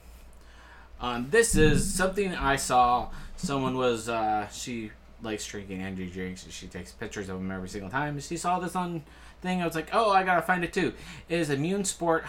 Um. 1.02 1.28
This 1.30 1.56
is 1.56 1.94
something 1.94 2.34
I 2.34 2.56
saw. 2.56 3.10
Someone 3.36 3.76
was. 3.78 4.10
Uh. 4.10 4.48
She 4.50 4.92
likes 5.22 5.46
drinking 5.48 5.82
energy 5.82 6.10
drinks. 6.10 6.44
and 6.44 6.54
She 6.54 6.68
takes 6.68 6.92
pictures 6.92 7.30
of 7.30 7.38
them 7.38 7.52
every 7.52 7.70
single 7.70 7.90
time. 7.90 8.20
She 8.20 8.38
saw 8.38 8.60
this 8.60 8.76
on 8.76 9.04
thing. 9.42 9.62
I 9.62 9.66
was 9.66 9.76
like, 9.76 9.90
oh, 9.94 10.12
I 10.12 10.24
gotta 10.24 10.42
find 10.42 10.64
it 10.64 10.72
too. 10.74 10.94
It 11.30 11.40
is 11.40 11.50
Immune 11.50 11.86
Sport 11.86 12.24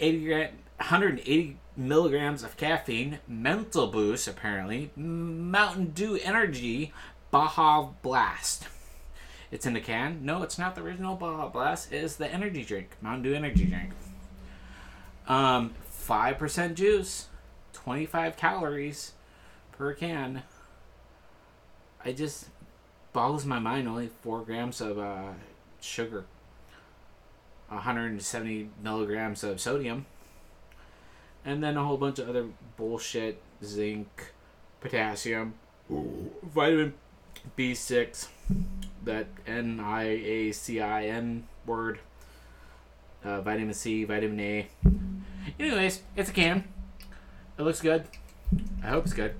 180 0.00 0.24
gra- 0.24 0.50
180 0.78 1.56
milligrams 1.76 2.42
of 2.42 2.56
caffeine, 2.56 3.18
mental 3.26 3.88
boost 3.88 4.28
apparently, 4.28 4.90
Mountain 4.96 5.90
Dew 5.90 6.18
Energy, 6.22 6.92
Baja 7.30 7.88
Blast. 8.02 8.66
It's 9.50 9.66
in 9.66 9.76
a 9.76 9.80
can. 9.80 10.24
No, 10.24 10.42
it's 10.42 10.58
not 10.58 10.74
the 10.74 10.82
original 10.82 11.16
Baja 11.16 11.48
Blast. 11.48 11.92
It 11.92 12.04
is 12.04 12.16
the 12.16 12.28
energy 12.28 12.64
drink, 12.64 12.90
Mountain 13.00 13.22
Dew 13.22 13.34
energy 13.34 13.64
drink. 13.64 13.90
Um, 15.26 15.74
five 15.88 16.38
percent 16.38 16.76
juice, 16.76 17.28
twenty 17.72 18.06
five 18.06 18.36
calories 18.36 19.12
per 19.72 19.94
can. 19.94 20.42
I 22.04 22.12
just 22.12 22.46
boggles 23.12 23.44
my 23.44 23.58
mind. 23.58 23.88
Only 23.88 24.10
four 24.22 24.42
grams 24.42 24.80
of 24.80 24.98
uh, 24.98 25.30
sugar, 25.80 26.24
one 27.68 27.80
hundred 27.80 28.10
and 28.12 28.22
seventy 28.22 28.70
milligrams 28.82 29.44
of 29.44 29.60
sodium, 29.60 30.06
and 31.44 31.62
then 31.62 31.76
a 31.76 31.84
whole 31.84 31.96
bunch 31.96 32.18
of 32.18 32.28
other 32.28 32.46
bullshit: 32.76 33.40
zinc, 33.64 34.32
potassium, 34.80 35.54
vitamin 35.88 36.94
B 37.56 37.74
six 37.74 38.28
that 39.04 39.26
N 39.46 39.80
I 39.80 40.04
A 40.04 40.52
C 40.52 40.80
I 40.80 41.06
N 41.06 41.44
word. 41.66 42.00
Uh, 43.24 43.40
vitamin 43.40 43.74
C, 43.74 44.04
vitamin 44.04 44.38
A. 44.38 44.68
Anyways, 45.58 46.02
it's 46.16 46.30
a 46.30 46.32
can. 46.32 46.64
It 47.58 47.62
looks 47.62 47.80
good. 47.80 48.04
I 48.82 48.86
hope 48.86 49.04
it's 49.04 49.12
good. 49.12 49.34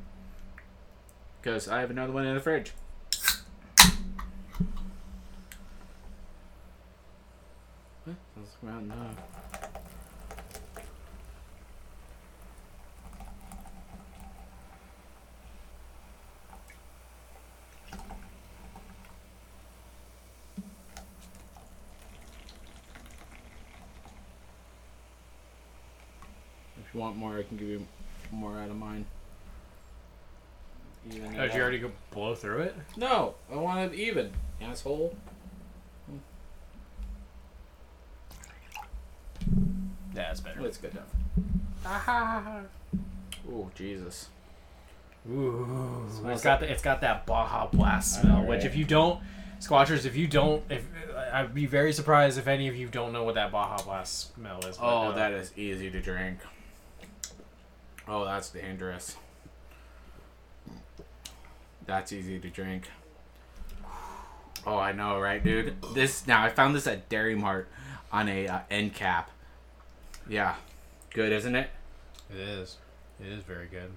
Because 1.41 1.69
I 1.69 1.79
have 1.79 1.91
another 1.91 2.13
one 2.13 2.27
in 2.27 2.35
the 2.35 2.41
fridge. 2.41 2.73
What? 8.61 8.71
Sounds 8.71 8.89
like 8.89 8.89
Mountain 8.89 8.89
Dog. 8.89 9.17
If 26.87 26.95
you 26.95 27.01
want 27.01 27.17
more, 27.17 27.39
I 27.39 27.43
can 27.43 27.57
give 27.57 27.69
you 27.69 27.87
more 28.31 28.59
out 28.59 28.71
of 28.71 28.77
mine. 28.77 29.05
Even 31.11 31.27
Oh, 31.27 31.31
did 31.31 31.37
you 31.37 31.41
out. 31.43 31.61
already 31.61 31.79
go 31.79 31.91
blow 32.11 32.35
through 32.35 32.63
it? 32.63 32.75
No, 32.97 33.35
I 33.51 33.57
want 33.57 33.93
it 33.93 33.99
even, 33.99 34.33
asshole. 34.61 35.17
Yeah, 40.19 40.31
it's 40.33 40.41
better. 40.41 40.67
It's 40.67 40.79
good 40.79 40.93
enough. 40.93 42.65
Oh 43.51 43.71
Jesus! 43.75 44.29
Ooh, 45.31 46.07
it's 46.27 46.43
got 46.43 46.61
the, 46.61 46.71
it's 46.71 46.83
got 46.83 47.01
that 47.01 47.25
Baja 47.25 47.67
Blast 47.67 48.21
smell. 48.21 48.43
know, 48.43 48.45
Which, 48.45 48.65
if 48.65 48.77
you 48.77 48.85
don't, 48.85 49.21
Squatchers, 49.59 50.05
if 50.05 50.17
you 50.17 50.27
don't, 50.27 50.63
if 50.69 50.85
I'd 51.33 51.55
be 51.55 51.65
very 51.65 51.95
surprised 51.95 52.39
if 52.39 52.47
any 52.47 52.69
of 52.69 52.77
you 52.77 52.89
don't 52.89 53.11
know 53.11 53.25
what 53.25 53.37
that 53.37 53.51
Baja 53.51 53.83
Blast 53.83 54.35
smell 54.35 54.59
is. 54.67 54.77
but, 54.77 54.85
Oh, 54.85 55.09
uh, 55.09 55.13
that 55.13 55.33
is 55.33 55.57
easy 55.57 55.91
to 55.91 56.01
drink. 56.01 56.41
Oh, 58.07 58.27
that's 58.27 58.51
dangerous. 58.51 59.17
That's 61.87 62.13
easy 62.13 62.39
to 62.39 62.51
drink. 62.51 62.91
Oh, 64.67 64.77
I 64.77 64.93
know, 64.93 65.19
right, 65.19 65.43
dude? 65.43 65.77
This 65.95 66.27
now 66.27 66.43
I 66.43 66.51
found 66.51 66.75
this 66.75 66.87
at 66.87 67.09
Dairy 67.09 67.35
Mart 67.35 67.69
on 68.13 68.29
a 68.29 68.47
uh, 68.47 68.59
end 68.71 68.93
cap. 68.95 69.31
Yeah, 70.29 70.57
good, 71.11 71.33
isn't 71.33 71.55
it? 71.55 71.71
it 72.31 72.37
is. 72.37 72.77
It 73.21 73.27
is 73.27 73.43
very 73.43 73.67
good. 73.67 73.91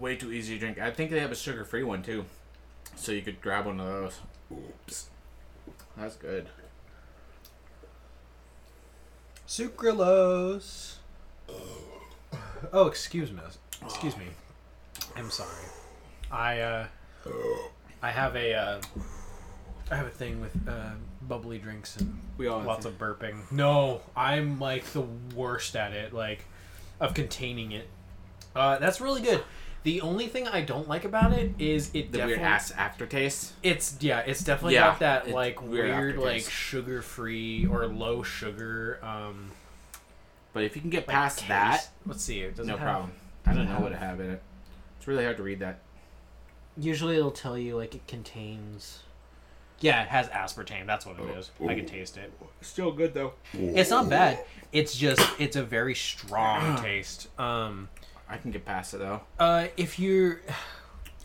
Way 0.00 0.16
too 0.16 0.32
easy 0.32 0.54
to 0.54 0.60
drink. 0.60 0.78
I 0.78 0.90
think 0.90 1.10
they 1.10 1.20
have 1.20 1.30
a 1.30 1.36
sugar-free 1.36 1.84
one 1.84 2.02
too, 2.02 2.24
so 2.96 3.12
you 3.12 3.22
could 3.22 3.40
grab 3.40 3.66
one 3.66 3.80
of 3.80 3.86
those. 3.86 4.20
Oops, 4.52 5.06
that's 5.96 6.16
good. 6.16 6.48
Sucralose. 9.46 10.96
Oh, 12.72 12.88
excuse 12.88 13.30
me. 13.30 13.40
Excuse 13.84 14.16
me. 14.16 14.26
I'm 15.14 15.30
sorry. 15.30 15.50
I 16.32 16.60
uh, 16.60 16.86
I 18.02 18.10
have 18.10 18.34
a 18.34 18.54
uh, 18.54 18.80
I 19.90 19.96
have 19.96 20.06
a 20.06 20.10
thing 20.10 20.40
with 20.40 20.56
uh, 20.68 20.90
bubbly 21.22 21.58
drinks 21.58 21.96
and 21.96 22.18
We 22.38 22.48
all 22.48 22.60
lots 22.62 22.86
of 22.86 22.98
burping. 22.98 23.50
No, 23.52 24.00
I'm 24.16 24.58
like 24.58 24.84
the 24.92 25.02
worst 25.34 25.76
at 25.76 25.92
it, 25.92 26.12
like 26.12 26.44
of 27.00 27.14
containing 27.14 27.72
it. 27.72 27.88
Uh, 28.54 28.78
that's 28.78 29.00
really 29.00 29.22
good. 29.22 29.42
The 29.84 30.00
only 30.00 30.26
thing 30.26 30.48
I 30.48 30.62
don't 30.62 30.88
like 30.88 31.04
about 31.04 31.32
it 31.32 31.52
is 31.60 31.90
it 31.94 32.10
the 32.10 32.18
definitely 32.18 32.38
weird 32.38 32.40
ass 32.40 32.70
aftertaste. 32.72 33.52
it's 33.62 33.96
yeah, 34.00 34.18
it's 34.20 34.42
definitely 34.42 34.74
Yeah, 34.74 34.88
got 34.90 34.98
that 35.00 35.30
like 35.30 35.62
weird 35.62 36.16
weird, 36.16 36.18
like 36.18 36.42
sugar 36.42 37.02
free 37.02 37.66
or 37.66 37.86
low 37.86 38.24
sugar 38.24 38.98
um 39.04 39.52
But 40.52 40.64
if 40.64 40.74
you 40.74 40.80
can 40.82 40.90
get 40.90 41.06
like, 41.06 41.14
past 41.14 41.38
taste. 41.38 41.48
that, 41.48 41.88
Let's 42.04 42.24
see. 42.24 42.40
It 42.40 42.56
doesn't 42.56 42.66
no 42.66 42.76
have- 42.76 42.84
problem. 42.84 43.12
I 43.44 43.50
don't 43.50 43.58
doesn't 43.58 43.68
know 43.68 43.74
have- 43.74 43.82
what 43.84 43.90
to 43.90 43.96
have 43.98 44.18
in 44.18 44.30
it. 44.30 44.42
It's 44.98 45.06
really 45.06 45.22
hard 45.22 45.36
to 45.36 45.44
read 45.44 45.60
that. 45.60 45.78
Usually 46.76 47.16
it'll 47.16 47.30
tell 47.30 47.56
you 47.56 47.76
like 47.76 47.94
it 47.94 48.04
contains. 48.08 49.00
Yeah, 49.80 50.02
it 50.02 50.08
has 50.08 50.28
aspartame. 50.28 50.86
That's 50.86 51.04
what 51.04 51.18
it 51.20 51.36
is. 51.36 51.50
I 51.66 51.74
can 51.74 51.84
taste 51.86 52.16
it. 52.16 52.32
Still 52.62 52.92
good 52.92 53.12
though. 53.14 53.34
It's 53.52 53.90
not 53.90 54.08
bad. 54.08 54.38
It's 54.72 54.96
just 54.96 55.20
it's 55.38 55.56
a 55.56 55.62
very 55.62 55.94
strong 55.94 56.76
taste. 56.82 57.28
Um, 57.38 57.88
I 58.28 58.38
can 58.38 58.50
get 58.50 58.64
past 58.64 58.94
it 58.94 58.98
though. 58.98 59.20
uh, 59.38 59.68
if 59.76 59.98
you're, 59.98 60.40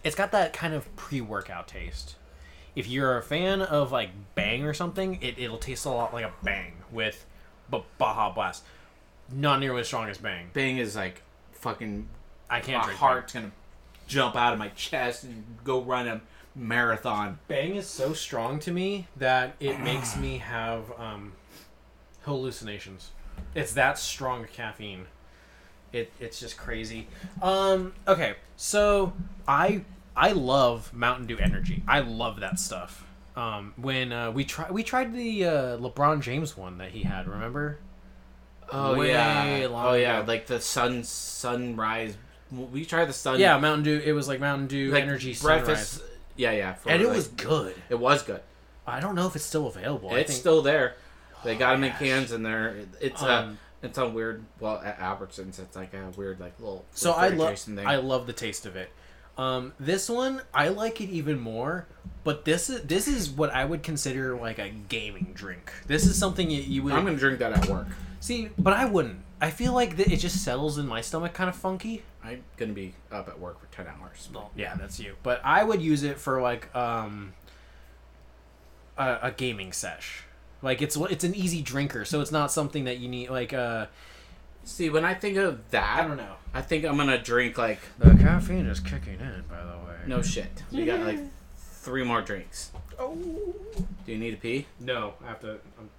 it's 0.04 0.16
got 0.16 0.32
that 0.34 0.54
kind 0.54 0.74
of 0.74 0.94
pre-workout 0.96 1.68
taste. 1.68 2.16
If 2.76 2.88
you're 2.88 3.18
a 3.18 3.22
fan 3.24 3.62
of 3.62 3.92
like 3.92 4.10
Bang 4.36 4.64
or 4.66 4.74
something, 4.74 5.20
it 5.22 5.38
it'll 5.40 5.58
taste 5.58 5.86
a 5.86 5.90
lot 5.90 6.14
like 6.14 6.26
a 6.26 6.32
Bang 6.44 6.74
with, 6.92 7.26
but 7.70 7.84
Baja 7.98 8.34
Blast, 8.34 8.64
not 9.32 9.60
nearly 9.60 9.82
as 9.82 9.88
strong 9.88 10.10
as 10.10 10.18
Bang. 10.18 10.50
Bang 10.54 10.78
is 10.78 10.96
like 10.96 11.22
fucking. 11.54 12.08
I 12.50 12.60
can't 12.60 12.80
my 12.80 12.86
drink 12.86 13.00
heart's 13.00 13.34
gonna 13.34 13.52
jump 14.08 14.36
out 14.36 14.52
of 14.54 14.60
my 14.60 14.68
chest 14.70 15.24
and 15.24 15.44
go 15.64 15.82
run 15.82 16.08
a 16.08 16.22
marathon. 16.56 17.40
Bang 17.48 17.76
is 17.76 17.88
so 17.88 18.14
strong 18.14 18.60
to 18.60 18.72
me 18.72 19.08
that 19.18 19.56
it 19.60 19.80
makes 19.80 20.18
me 20.18 20.40
have 20.40 20.92
um, 20.98 21.34
hallucinations. 22.24 23.12
It's 23.56 23.74
that 23.74 23.98
strong 23.98 24.46
caffeine. 24.46 25.06
It 25.94 26.12
it's 26.20 26.40
just 26.40 26.58
crazy. 26.58 27.08
Um, 27.42 27.94
okay, 28.08 28.36
so 28.56 29.14
I 29.48 29.84
I 30.16 30.32
love 30.32 30.94
Mountain 30.94 31.28
Dew 31.28 31.38
Energy. 31.38 31.84
I 31.88 32.00
love 32.00 32.40
that 32.40 32.60
stuff. 32.60 33.06
Um, 33.36 33.74
when 33.78 34.12
uh, 34.12 34.32
we 34.32 34.46
try 34.46 34.70
we 34.72 34.84
tried 34.84 35.14
the 35.14 35.46
uh, 35.46 35.78
LeBron 35.78 36.22
James 36.22 36.56
one 36.56 36.78
that 36.78 36.92
he 36.92 37.04
had, 37.04 37.28
remember? 37.28 37.80
Oh 38.72 38.98
Way 38.98 39.10
yeah. 39.10 39.68
Oh 39.70 39.94
yeah. 39.94 40.20
ago. 40.20 40.28
Like 40.28 40.48
the 40.48 40.62
sun 40.62 41.04
sunrise. 41.04 42.16
We 42.52 42.86
tried 42.86 43.06
the 43.06 43.14
sun. 43.14 43.40
Yeah, 43.40 43.58
Mountain 43.58 43.84
Dew. 43.84 44.02
It 44.04 44.14
was 44.14 44.28
like 44.28 44.40
Mountain 44.40 44.68
Dew 44.68 44.92
like 44.92 45.04
Energy 45.04 45.36
breakfast. 45.42 45.92
Sunrise, 45.94 46.11
Yeah, 46.36 46.52
yeah. 46.52 46.74
for, 46.74 46.90
and 46.90 47.02
it 47.02 47.08
like- 47.08 47.16
was 47.16 47.28
good. 47.28 47.76
It 47.90 48.00
was 48.00 48.24
good. 48.24 48.42
I 48.88 49.00
don't 49.00 49.16
know 49.16 49.28
if 49.28 49.36
it's 49.36 49.46
still 49.46 49.68
available. 49.68 50.10
I 50.10 50.20
it's 50.20 50.32
think, 50.32 50.40
still 50.42 50.62
there. 50.62 50.96
They 51.44 51.56
got 51.56 51.74
them 51.74 51.84
in 51.84 51.92
gosh. 51.92 52.00
cans 52.00 52.32
and 52.32 52.46
they're 52.46 52.76
it's 53.00 53.22
Um, 53.22 53.58
it's 53.82 53.98
a 53.98 54.08
weird. 54.08 54.44
Well, 54.60 54.82
at 54.84 55.00
Albertsons, 55.00 55.60
it's 55.60 55.76
like 55.76 55.94
a 55.94 56.12
weird 56.16 56.40
like 56.40 56.54
little. 56.60 56.86
So 56.94 57.12
I 57.12 57.30
love. 57.30 57.58
I 57.86 57.96
love 57.98 58.28
the 58.28 58.34
taste 58.34 58.66
of 58.66 58.76
it. 58.76 58.90
Um, 59.38 59.74
this 59.80 60.10
one 60.10 60.42
I 60.54 60.68
like 60.70 61.00
it 61.02 61.10
even 61.10 61.40
more, 61.40 61.88
but 62.24 62.44
this 62.46 62.70
is 62.70 62.82
this 62.84 63.08
is 63.08 63.30
what 63.30 63.50
I 63.52 63.66
would 63.66 63.82
consider 63.82 64.36
like 64.38 64.60
a 64.60 64.70
gaming 64.70 65.32
drink. 65.34 65.72
This 65.88 66.06
is 66.06 66.18
something 66.18 66.50
you, 66.50 66.62
you 66.62 66.84
would 66.84 66.94
I'm 66.94 67.06
gonna 67.06 67.18
drink 67.18 67.40
that 67.40 67.54
at 67.54 67.68
work. 67.70 67.88
see, 68.20 68.50
but 68.58 68.74
I 68.74 68.86
wouldn't. 68.86 69.22
I 69.40 69.50
feel 69.50 69.74
like 69.74 69.98
that 69.98 70.12
it 70.12 70.18
just 70.18 70.44
settles 70.44 70.78
in 70.78 70.88
my 70.88 71.02
stomach 71.02 71.34
kind 71.34 71.50
of 71.50 71.56
funky. 71.56 72.04
I'm 72.24 72.44
gonna 72.58 72.74
be 72.74 72.94
up 73.12 73.28
at 73.28 73.40
work 73.40 73.60
for 73.60 73.68
ten 73.76 73.88
hours. 73.88 74.30
Well, 74.34 74.52
yeah, 74.56 74.76
that's 74.76 75.00
you. 75.00 75.16
But 75.24 75.42
I 75.44 75.64
would 75.64 75.82
use 75.82 76.04
it 76.04 76.20
for 76.20 76.42
like 76.42 76.74
um 76.76 77.34
a, 78.98 79.20
a 79.24 79.32
gaming 79.32 79.72
sesh. 79.74 80.24
Like 80.62 80.82
it's 80.82 80.96
it's 80.96 81.24
an 81.24 81.34
easy 81.36 81.62
drinker, 81.62 82.06
so 82.06 82.22
it's 82.22 82.32
not 82.32 82.52
something 82.52 82.84
that 82.86 83.00
you 83.00 83.10
need. 83.10 83.30
Like 83.30 83.54
uh, 83.54 83.88
See, 84.64 84.90
when 84.90 85.04
I 85.04 85.14
think 85.14 85.38
of 85.38 85.70
that, 85.72 86.00
I 86.04 86.08
don't 86.08 86.18
know. 86.18 86.36
I 86.54 86.62
think 86.62 86.86
I'm 86.86 86.98
gonna 86.98 87.22
drink 87.22 87.58
like 87.58 87.80
The 87.98 88.12
caffeine 88.12 88.68
is 88.68 88.80
kicking 88.80 89.20
in, 89.20 89.44
by 89.50 89.62
the 89.64 89.78
way. 89.88 89.96
no 90.06 90.22
shit. 90.22 90.64
We 90.72 90.86
got 90.86 91.00
like 91.00 91.20
three 91.58 92.04
more 92.04 92.22
drinks. 92.22 92.72
Oh. 93.00 93.16
Do 94.06 94.12
you 94.12 94.20
need 94.20 94.32
to 94.32 94.38
pee? 94.38 94.68
No, 94.80 95.16
I 95.24 95.30
have 95.30 95.40
to. 95.42 95.54
Um, 95.80 95.90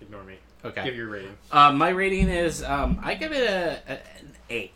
ignore 0.00 0.22
me. 0.24 0.36
Okay. 0.64 0.84
Give 0.84 0.94
your 0.94 1.08
rating. 1.08 1.36
Uh, 1.50 1.72
my 1.72 1.88
rating 1.88 2.28
is 2.28 2.62
um, 2.62 2.98
I 3.02 3.14
give 3.14 3.32
it 3.32 3.48
a, 3.48 3.80
a 3.88 3.92
an 3.92 4.32
eight. 4.50 4.72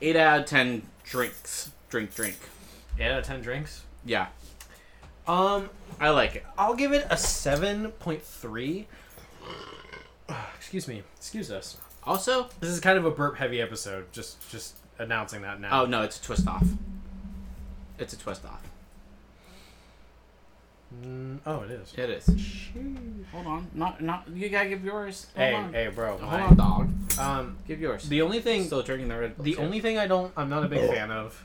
Eight 0.00 0.16
out 0.16 0.40
of 0.40 0.46
ten 0.46 0.82
drinks. 1.04 1.70
Drink, 1.90 2.14
drink. 2.14 2.36
Eight 2.98 3.10
out 3.10 3.18
of 3.20 3.24
ten 3.24 3.40
drinks. 3.40 3.82
Yeah, 4.04 4.26
Um, 5.26 5.70
I 6.00 6.10
like 6.10 6.34
it. 6.36 6.44
I'll 6.58 6.74
give 6.74 6.92
it 6.92 7.06
a 7.10 7.16
seven 7.16 7.90
point 7.92 8.22
three. 8.22 8.88
Excuse 10.56 10.88
me. 10.88 11.02
Excuse 11.16 11.50
us. 11.50 11.76
Also, 12.04 12.48
This 12.60 12.70
is 12.70 12.80
kind 12.80 12.98
of 12.98 13.04
a 13.04 13.10
burp 13.10 13.36
heavy 13.36 13.60
episode. 13.60 14.10
Just 14.12 14.48
just 14.50 14.74
announcing 14.98 15.42
that 15.42 15.60
now. 15.60 15.82
oh 15.82 15.86
no, 15.86 16.02
it's 16.02 16.18
a 16.18 16.22
twist 16.22 16.46
off. 16.48 16.66
It's 17.98 18.12
a 18.12 18.18
twist 18.18 18.44
off. 18.44 18.62
Mm, 21.04 21.38
oh, 21.46 21.62
it 21.62 21.70
is. 21.70 21.94
It 21.96 22.10
is. 22.10 22.26
Hold 23.32 23.46
on, 23.46 23.66
not 23.74 24.00
not. 24.02 24.28
You 24.32 24.48
gotta 24.48 24.68
give 24.68 24.84
yours. 24.84 25.26
Hold 25.36 25.48
Hey, 25.48 25.54
on. 25.54 25.72
hey, 25.72 25.88
bro. 25.88 26.18
Hold 26.18 26.22
my- 26.32 26.40
on, 26.42 26.56
dog. 26.56 27.18
Um, 27.18 27.58
Give 27.68 27.80
yours. 27.80 28.08
the 28.08 28.22
only 28.22 28.40
thing, 28.40 28.64
Still 28.64 28.82
drinking 28.82 29.08
the 29.08 29.18
red. 29.18 29.36
Bull 29.36 29.44
the 29.44 29.54
too. 29.54 29.60
only 29.60 29.80
thing 29.80 29.98
I 29.98 30.06
don't, 30.06 30.32
I'm 30.36 30.48
not 30.48 30.64
a 30.64 30.68
big 30.68 30.88
fan 30.90 31.10
of, 31.10 31.44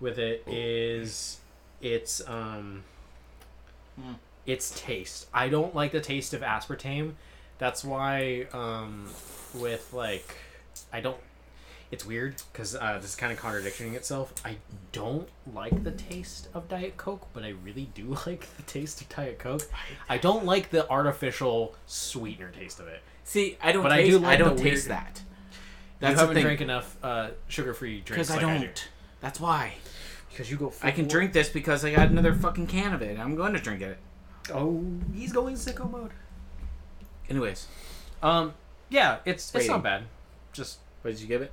with 0.00 0.18
it 0.18 0.42
is, 0.46 1.38
its 1.80 2.20
um, 2.28 2.84
Hmm. 3.98 4.12
its 4.46 4.70
taste. 4.80 5.26
I 5.32 5.48
don't 5.48 5.74
like 5.74 5.92
the 5.92 6.00
taste 6.00 6.34
of 6.34 6.42
aspartame. 6.42 7.14
That's 7.58 7.82
why, 7.84 8.46
um, 8.52 9.08
with 9.54 9.92
like, 9.92 10.36
I 10.92 11.00
don't. 11.00 11.16
It's 11.90 12.04
weird 12.04 12.36
because 12.52 12.74
uh, 12.76 12.98
this 13.00 13.10
is 13.10 13.16
kind 13.16 13.32
of 13.32 13.38
contradicting 13.38 13.94
itself. 13.94 14.34
I 14.44 14.56
don't 14.92 15.28
like 15.54 15.84
the 15.84 15.90
taste 15.92 16.48
of 16.52 16.68
Diet 16.68 16.98
Coke, 16.98 17.26
but 17.32 17.44
I 17.44 17.54
really 17.64 17.88
do 17.94 18.14
like 18.26 18.46
the 18.56 18.62
taste 18.64 19.00
of 19.00 19.08
Diet 19.08 19.38
Coke. 19.38 19.62
I 20.08 20.18
don't 20.18 20.44
like 20.44 20.68
the 20.70 20.88
artificial 20.90 21.74
sweetener 21.86 22.50
taste 22.50 22.78
of 22.80 22.88
it. 22.88 23.00
See, 23.24 23.56
I 23.62 23.72
don't 23.72 23.82
But 23.82 23.92
I 23.92 24.02
taste. 24.02 24.18
do 24.20 24.26
I, 24.26 24.36
don't 24.36 24.58
taste 24.58 24.88
weird- 24.88 24.98
that. 25.00 25.12
you 25.16 25.24
That's 26.00 26.14
the 26.16 26.20
haven't 26.20 26.34
thing. 26.34 26.44
drank 26.44 26.60
enough 26.60 26.96
uh, 27.02 27.28
sugar-free 27.48 28.00
drinks 28.00 28.28
Because 28.28 28.30
I 28.30 28.38
don't. 28.40 28.50
I 28.62 28.66
do. 28.66 28.70
That's 29.20 29.40
why. 29.40 29.74
Because 30.30 30.50
you 30.50 30.56
go. 30.58 30.72
I 30.82 30.90
can 30.90 31.08
drink 31.08 31.32
this 31.32 31.48
because 31.48 31.84
I 31.84 31.90
got 31.94 32.08
another 32.10 32.34
fucking 32.34 32.66
can 32.68 32.92
of 32.94 33.00
it. 33.02 33.18
I'm 33.18 33.34
going 33.34 33.54
to 33.54 33.60
drink 33.60 33.80
it. 33.82 33.96
Oh, 34.52 34.84
he's 35.14 35.32
going 35.32 35.54
sicko 35.56 35.90
mode. 35.90 36.10
Anyways, 37.28 37.66
Um, 38.22 38.54
yeah, 38.88 39.18
it's 39.24 39.54
it's 39.54 39.68
not 39.68 39.82
bad. 39.82 40.04
Just 40.52 40.78
what 41.02 41.10
did 41.12 41.20
you 41.20 41.26
give 41.26 41.42
it? 41.42 41.52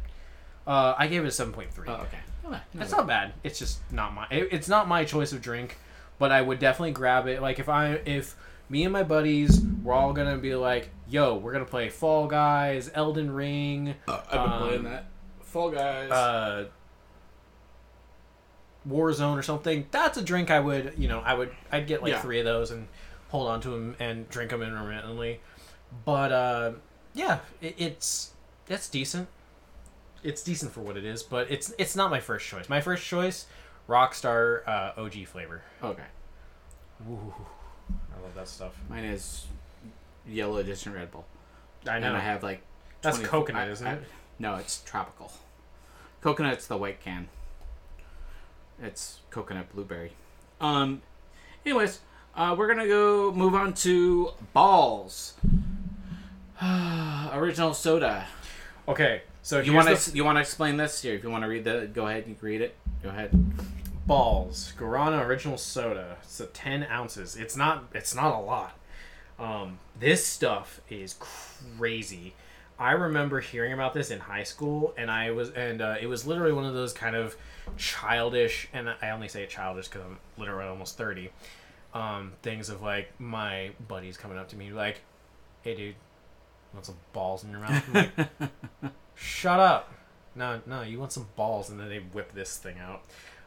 Uh, 0.68 0.96
I 0.98 1.08
gave 1.08 1.24
it 1.24 1.28
a 1.28 1.32
seven 1.32 1.54
point 1.54 1.72
three. 1.74 1.88
Oh, 1.90 1.94
okay. 1.94 2.18
Oh, 2.48 2.60
It's 2.80 2.92
not 2.92 3.08
bad. 3.08 3.34
It's 3.44 3.58
just 3.60 3.80
not 3.92 4.14
my. 4.14 4.28
It, 4.30 4.50
it's 4.52 4.68
not 4.70 4.88
my 4.88 5.04
choice 5.06 5.32
of 5.34 5.42
drink, 5.42 5.78
but 6.20 6.32
I 6.32 6.42
would 6.42 6.60
definitely 6.60 6.92
grab 6.92 7.28
it. 7.28 7.42
Like 7.42 7.60
if 7.60 7.70
I 7.70 7.94
if 8.06 8.36
me 8.70 8.84
and 8.84 8.94
my 8.94 9.04
buddies 9.04 9.62
we're 9.84 9.94
all 9.94 10.14
gonna 10.14 10.38
be 10.38 10.56
like, 10.56 10.90
yo, 11.08 11.36
we're 11.36 11.52
gonna 11.54 11.66
play 11.66 11.90
Fall 11.90 12.28
Guys, 12.28 12.90
Elden 12.94 13.32
Ring, 13.32 13.96
I've 14.08 14.30
been 14.32 14.40
Um, 14.40 14.60
playing 14.60 14.84
that. 14.84 15.06
Fall 15.42 15.72
Guys. 15.72 16.12
uh, 16.12 16.66
Warzone 18.88 19.38
or 19.38 19.42
something. 19.42 19.88
That's 19.92 20.18
a 20.18 20.22
drink 20.22 20.52
I 20.52 20.60
would 20.60 20.94
you 20.98 21.08
know 21.08 21.20
I 21.22 21.34
would 21.34 21.52
I'd 21.72 21.88
get 21.88 22.02
like 22.04 22.12
Yeah. 22.12 22.22
three 22.22 22.40
of 22.40 22.46
those 22.46 22.70
and 22.72 22.88
hold 23.30 23.48
on 23.48 23.60
to 23.62 23.70
them 23.70 23.96
and 24.00 24.30
drink 24.30 24.52
them 24.52 24.62
intermittently. 24.62 25.40
But 26.06 26.32
uh, 26.32 26.72
yeah, 27.14 27.40
it, 27.62 27.76
it's 27.78 28.32
that's 28.68 28.88
decent. 28.90 29.28
It's 30.26 30.42
decent 30.44 30.72
for 30.72 30.82
what 30.82 30.98
it 30.98 31.06
is, 31.06 31.22
but 31.24 31.50
it's 31.52 31.74
it's 31.78 31.96
not 31.96 32.10
my 32.10 32.20
first 32.20 32.48
choice. 32.48 32.68
My 32.68 32.82
first 32.82 33.06
choice, 33.06 33.46
Rockstar 33.88 34.68
uh, 34.68 34.94
OG 34.98 35.28
flavor. 35.28 35.62
okay. 35.84 36.04
Ooh, 37.10 37.34
I 38.18 38.22
love 38.24 38.34
that 38.36 38.48
stuff. 38.48 38.74
Mine 38.90 39.04
is 39.06 39.46
yellow 40.28 40.58
edition 40.58 40.94
Red 40.94 41.12
Bull. 41.12 41.26
I 41.88 42.00
know. 42.00 42.08
And 42.08 42.18
I 42.18 42.22
have 42.22 42.42
like. 42.42 42.62
That's 43.02 43.20
coconut, 43.20 43.68
I- 43.68 43.72
isn't 43.72 43.86
I- 43.88 43.94
it? 43.94 44.04
No, 44.40 44.56
it's 44.56 44.82
tropical. 44.82 45.32
Coconut's 46.22 46.66
the 46.68 46.76
white 46.78 47.00
can. 47.02 47.28
It's 48.82 49.20
coconut 49.30 49.72
blueberry. 49.74 50.14
Um. 50.60 51.02
Anyways, 51.66 52.00
uh, 52.36 52.56
we're 52.58 52.68
gonna 52.68 52.88
go 52.88 53.32
move 53.32 53.54
on 53.54 53.74
to 53.76 54.32
balls. 54.54 55.36
Original 57.34 57.74
soda. 57.74 58.26
Okay, 58.88 59.22
so 59.46 59.60
You 59.60 59.74
want 59.74 59.96
to 59.96 60.16
you 60.16 60.26
want 60.26 60.38
to 60.38 60.42
explain 60.42 60.76
this 60.76 61.04
here? 61.04 61.14
If 61.14 61.24
you 61.24 61.30
want 61.30 61.44
to 61.44 61.48
read 61.48 61.64
the, 61.66 61.88
go 61.94 62.08
ahead. 62.08 62.24
You 62.28 62.34
can 62.34 62.48
read 62.48 62.62
it. 62.62 62.74
Go 63.04 63.10
ahead. 63.10 63.30
balls 64.08 64.74
guarana 64.78 65.24
original 65.24 65.58
soda 65.58 66.18
it's 66.24 66.40
a 66.40 66.46
10 66.48 66.84
ounces 66.92 67.36
it's 67.36 67.56
not 67.56 67.86
it's 67.94 68.14
not 68.16 68.34
a 68.36 68.40
lot 68.40 68.78
um, 69.40 69.80
this 70.00 70.26
stuff 70.26 70.80
is 70.90 71.16
crazy 71.20 72.34
i 72.80 72.92
remember 72.92 73.40
hearing 73.40 73.74
about 73.74 73.94
this 73.94 74.12
in 74.12 74.20
high 74.20 74.44
school 74.44 74.94
and 74.98 75.10
i 75.12 75.32
was 75.32 75.50
and 75.52 75.82
uh, 75.82 75.96
it 76.00 76.08
was 76.08 76.26
literally 76.26 76.54
one 76.54 76.66
of 76.66 76.74
those 76.74 76.94
kind 76.94 77.16
of 77.16 77.36
childish 77.78 78.68
and 78.74 78.90
i 79.02 79.10
only 79.10 79.28
say 79.28 79.46
childish 79.46 79.88
because 79.88 80.02
i'm 80.04 80.18
literally 80.38 80.68
almost 80.70 80.98
30 80.98 81.30
um, 81.94 82.34
things 82.42 82.70
of 82.70 82.82
like 82.82 83.12
my 83.20 83.72
buddies 83.88 84.18
coming 84.18 84.38
up 84.38 84.50
to 84.50 84.56
me 84.56 84.72
like 84.72 85.02
hey 85.64 85.76
dude 85.76 85.96
want 86.76 86.86
some 86.86 86.96
balls 87.14 87.44
in 87.44 87.50
your 87.52 87.60
mouth 87.60 87.84
I'm 87.88 87.94
like, 87.94 88.30
shut 89.16 89.60
up 89.60 89.92
no 90.36 90.62
no 90.66 90.82
you 90.82 91.00
want 91.00 91.12
some 91.12 91.28
balls 91.36 91.70
and 91.70 91.80
then 91.80 91.90
they 91.90 92.00
whip 92.00 92.32
this 92.34 92.58
thing 92.58 92.78
out 92.80 93.02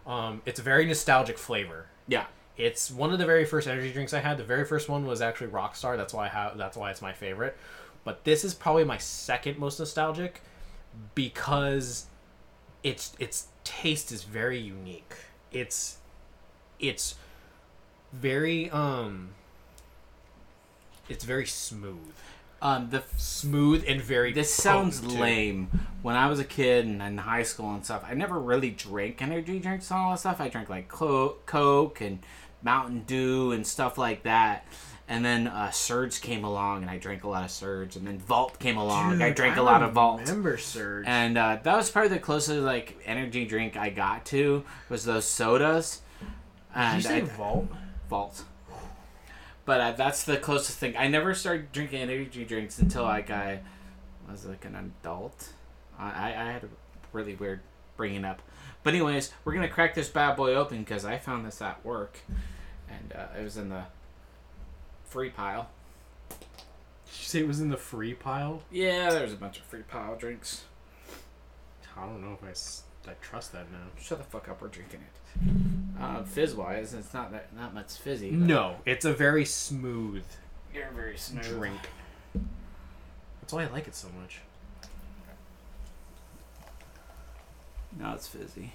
um, 0.09 0.40
it's 0.46 0.59
a 0.59 0.62
very 0.62 0.87
nostalgic 0.87 1.37
flavor. 1.37 1.87
Yeah. 2.09 2.24
It's 2.57 2.90
one 2.90 3.12
of 3.12 3.18
the 3.18 3.26
very 3.26 3.44
first 3.44 3.68
energy 3.68 3.92
drinks 3.92 4.14
I 4.14 4.20
had. 4.20 4.38
The 4.38 4.44
very 4.44 4.64
first 4.64 4.88
one 4.88 5.07
was 5.07 5.20
actually 5.20 5.48
Rockstar. 5.48 5.96
That's 5.96 6.14
why 6.14 6.24
I 6.24 6.28
have. 6.28 6.57
That's 6.57 6.76
why 6.76 6.90
it's 6.90 7.02
my 7.02 7.12
favorite. 7.12 7.57
But 8.02 8.24
this 8.24 8.42
is 8.42 8.54
probably 8.54 8.85
my 8.85 8.96
second 8.96 9.59
most 9.59 9.78
nostalgic 9.78 10.40
because 11.14 12.07
its 12.83 13.14
its 13.20 13.48
taste 13.62 14.11
is 14.11 14.24
very 14.24 14.59
unique. 14.59 15.14
It's 15.52 15.98
it's 16.81 17.16
very 18.12 18.70
um 18.70 19.31
it's 21.09 21.24
very 21.24 21.46
smooth. 21.46 22.14
Um. 22.61 22.90
The 22.90 23.03
Smooth 23.16 23.85
and 23.87 24.01
very 24.03 24.33
This 24.33 24.53
sounds 24.53 25.01
too. 25.01 25.09
lame. 25.09 25.68
When 26.03 26.16
I 26.16 26.29
was 26.29 26.40
a 26.40 26.44
kid 26.44 26.87
and 26.87 27.01
in 27.03 27.18
high 27.18 27.42
school 27.44 27.73
and 27.73 27.85
stuff, 27.85 28.05
I 28.09 28.14
never 28.14 28.38
really 28.38 28.71
drank 28.71 29.23
energy 29.23 29.59
drinks 29.61 29.90
and 29.90 30.01
all 30.01 30.11
that 30.12 30.18
stuff. 30.21 30.40
I 30.40 30.49
drank 30.49 30.68
like 30.68 30.88
Co- 30.88 31.37
Coke 31.47 32.01
and 32.01 32.18
Mountain 32.62 33.05
Dew 33.07 33.53
and 33.53 33.66
stuff 33.66 33.97
like 33.99 34.23
that. 34.25 34.66
And 35.11 35.25
then 35.25 35.47
uh, 35.47 35.71
Surge 35.71 36.21
came 36.21 36.44
along, 36.44 36.83
and 36.83 36.90
I 36.90 36.99
drank 36.99 37.25
a 37.25 37.29
lot 37.29 37.42
of 37.42 37.51
Surge. 37.51 37.97
And 37.97 38.07
then 38.07 38.18
Vault 38.18 38.59
came 38.59 38.77
along, 38.77 39.12
Dude, 39.12 39.23
I 39.23 39.31
drank 39.31 39.57
I 39.57 39.61
a 39.61 39.62
lot 39.62 39.83
of 39.83 39.92
Vault. 39.94 40.21
Remember 40.21 40.59
Surge? 40.59 41.05
And 41.09 41.38
uh, 41.38 41.59
that 41.62 41.77
was 41.77 41.90
probably 41.90 42.11
the 42.11 42.18
closest 42.18 42.61
like 42.61 43.01
energy 43.07 43.47
drink 43.47 43.77
I 43.77 43.88
got 43.88 44.27
to 44.27 44.64
was 44.90 45.05
those 45.05 45.25
sodas. 45.25 46.03
Did 46.21 46.29
And 46.75 46.97
you 47.03 47.09
say 47.09 47.16
I- 47.18 47.21
Vault? 47.23 47.68
Vault. 48.11 48.42
But 49.68 49.83
uh, 49.83 49.92
that's 49.92 50.24
the 50.24 50.38
closest 50.38 50.78
thing. 50.78 50.96
I 50.96 51.09
never 51.09 51.35
started 51.35 51.72
drinking 51.72 52.00
energy 52.00 52.42
drinks 52.46 52.78
until 52.78 53.02
like 53.02 53.31
I 53.31 53.61
was 54.26 54.46
like 54.46 54.64
an 54.64 54.74
adult. 54.74 55.50
I, 55.98 56.09
I 56.09 56.26
I 56.28 56.52
had 56.52 56.64
a 56.64 56.68
really 57.12 57.35
weird 57.35 57.61
bringing 57.94 58.24
up. 58.24 58.40
But 58.83 58.94
anyways, 58.94 59.31
we're 59.44 59.52
gonna 59.52 59.68
crack 59.68 59.92
this 59.92 60.09
bad 60.09 60.37
boy 60.37 60.54
open 60.54 60.78
because 60.78 61.04
I 61.04 61.18
found 61.18 61.44
this 61.44 61.61
at 61.61 61.85
work, 61.85 62.16
and 62.88 63.12
uh, 63.14 63.38
it 63.38 63.44
was 63.44 63.59
in 63.59 63.68
the 63.68 63.83
free 65.04 65.28
pile. 65.28 65.68
Did 66.31 66.38
you 67.18 67.24
say 67.24 67.40
it 67.40 67.46
was 67.46 67.61
in 67.61 67.68
the 67.68 67.76
free 67.76 68.14
pile? 68.14 68.62
Yeah, 68.70 69.11
there's 69.11 69.35
a 69.35 69.37
bunch 69.37 69.59
of 69.59 69.64
free 69.64 69.83
pile 69.83 70.16
drinks. 70.16 70.64
I 71.94 72.07
don't 72.07 72.22
know 72.22 72.38
if 72.40 72.42
I, 73.07 73.11
I 73.11 73.14
trust 73.20 73.52
that 73.52 73.70
now. 73.70 73.88
Shut 74.00 74.16
the 74.16 74.24
fuck 74.24 74.48
up. 74.48 74.62
We're 74.62 74.68
drinking 74.68 75.00
it. 75.00 75.27
Uh, 76.01 76.22
fizz 76.22 76.55
wise, 76.55 76.94
it's 76.94 77.12
not 77.12 77.33
that 77.33 77.55
not 77.57 77.74
much 77.74 77.92
fizzy. 77.92 78.31
but 78.31 78.38
No, 78.38 78.77
it's 78.87 79.05
a 79.05 79.12
very 79.12 79.44
smooth 79.44 80.24
you're 80.74 80.88
very 80.94 81.16
smooth. 81.16 81.44
drink. 81.44 81.81
That's 83.40 83.53
why 83.53 83.64
I 83.64 83.68
like 83.68 83.88
it 83.88 83.94
so 83.94 84.09
much. 84.20 84.40
No, 87.98 88.12
it's 88.12 88.29
fizzy. 88.29 88.72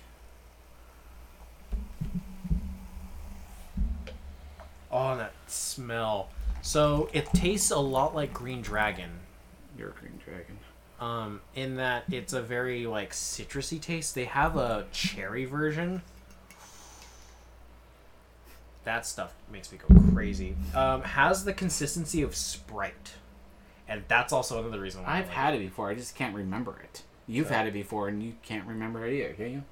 Oh, 4.91 5.15
that 5.17 5.33
smell. 5.47 6.29
So 6.61 7.09
it 7.13 7.25
tastes 7.33 7.71
a 7.71 7.79
lot 7.79 8.15
like 8.15 8.33
Green 8.33 8.61
Dragon. 8.61 9.09
You're 9.77 9.89
green 9.89 10.19
dragon. 10.23 10.57
Um, 10.99 11.41
in 11.55 11.77
that 11.77 12.03
it's 12.11 12.33
a 12.33 12.41
very 12.41 12.85
like 12.85 13.11
citrusy 13.11 13.81
taste. 13.81 14.13
They 14.13 14.25
have 14.25 14.55
a 14.55 14.85
cherry 14.91 15.45
version. 15.45 16.01
That 18.83 19.05
stuff 19.05 19.33
makes 19.51 19.71
me 19.71 19.77
go 19.77 19.95
crazy. 20.13 20.55
Um, 20.75 21.01
has 21.03 21.45
the 21.45 21.53
consistency 21.53 22.21
of 22.21 22.35
Sprite, 22.35 23.13
and 23.87 24.03
that's 24.07 24.33
also 24.33 24.59
another 24.59 24.79
reason 24.79 25.03
why 25.03 25.09
I 25.09 25.17
I've 25.19 25.25
like 25.27 25.33
had 25.33 25.53
it 25.55 25.59
before. 25.59 25.89
I 25.89 25.95
just 25.95 26.15
can't 26.15 26.35
remember 26.35 26.75
it. 26.83 27.03
You've 27.27 27.47
So- 27.47 27.53
had 27.53 27.67
it 27.67 27.73
before, 27.73 28.07
and 28.09 28.21
you 28.21 28.35
can't 28.43 28.67
remember 28.67 29.05
it 29.05 29.13
either, 29.13 29.33
can 29.33 29.51
you? 29.51 29.63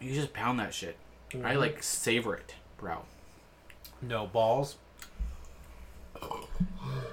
You 0.00 0.14
just 0.14 0.32
pound 0.32 0.58
that 0.60 0.74
shit. 0.74 0.96
I 1.32 1.54
Mhm. 1.54 1.58
like 1.58 1.82
savor 1.82 2.34
it, 2.34 2.54
bro. 2.78 3.04
no 4.02 4.26
balls, 4.26 4.76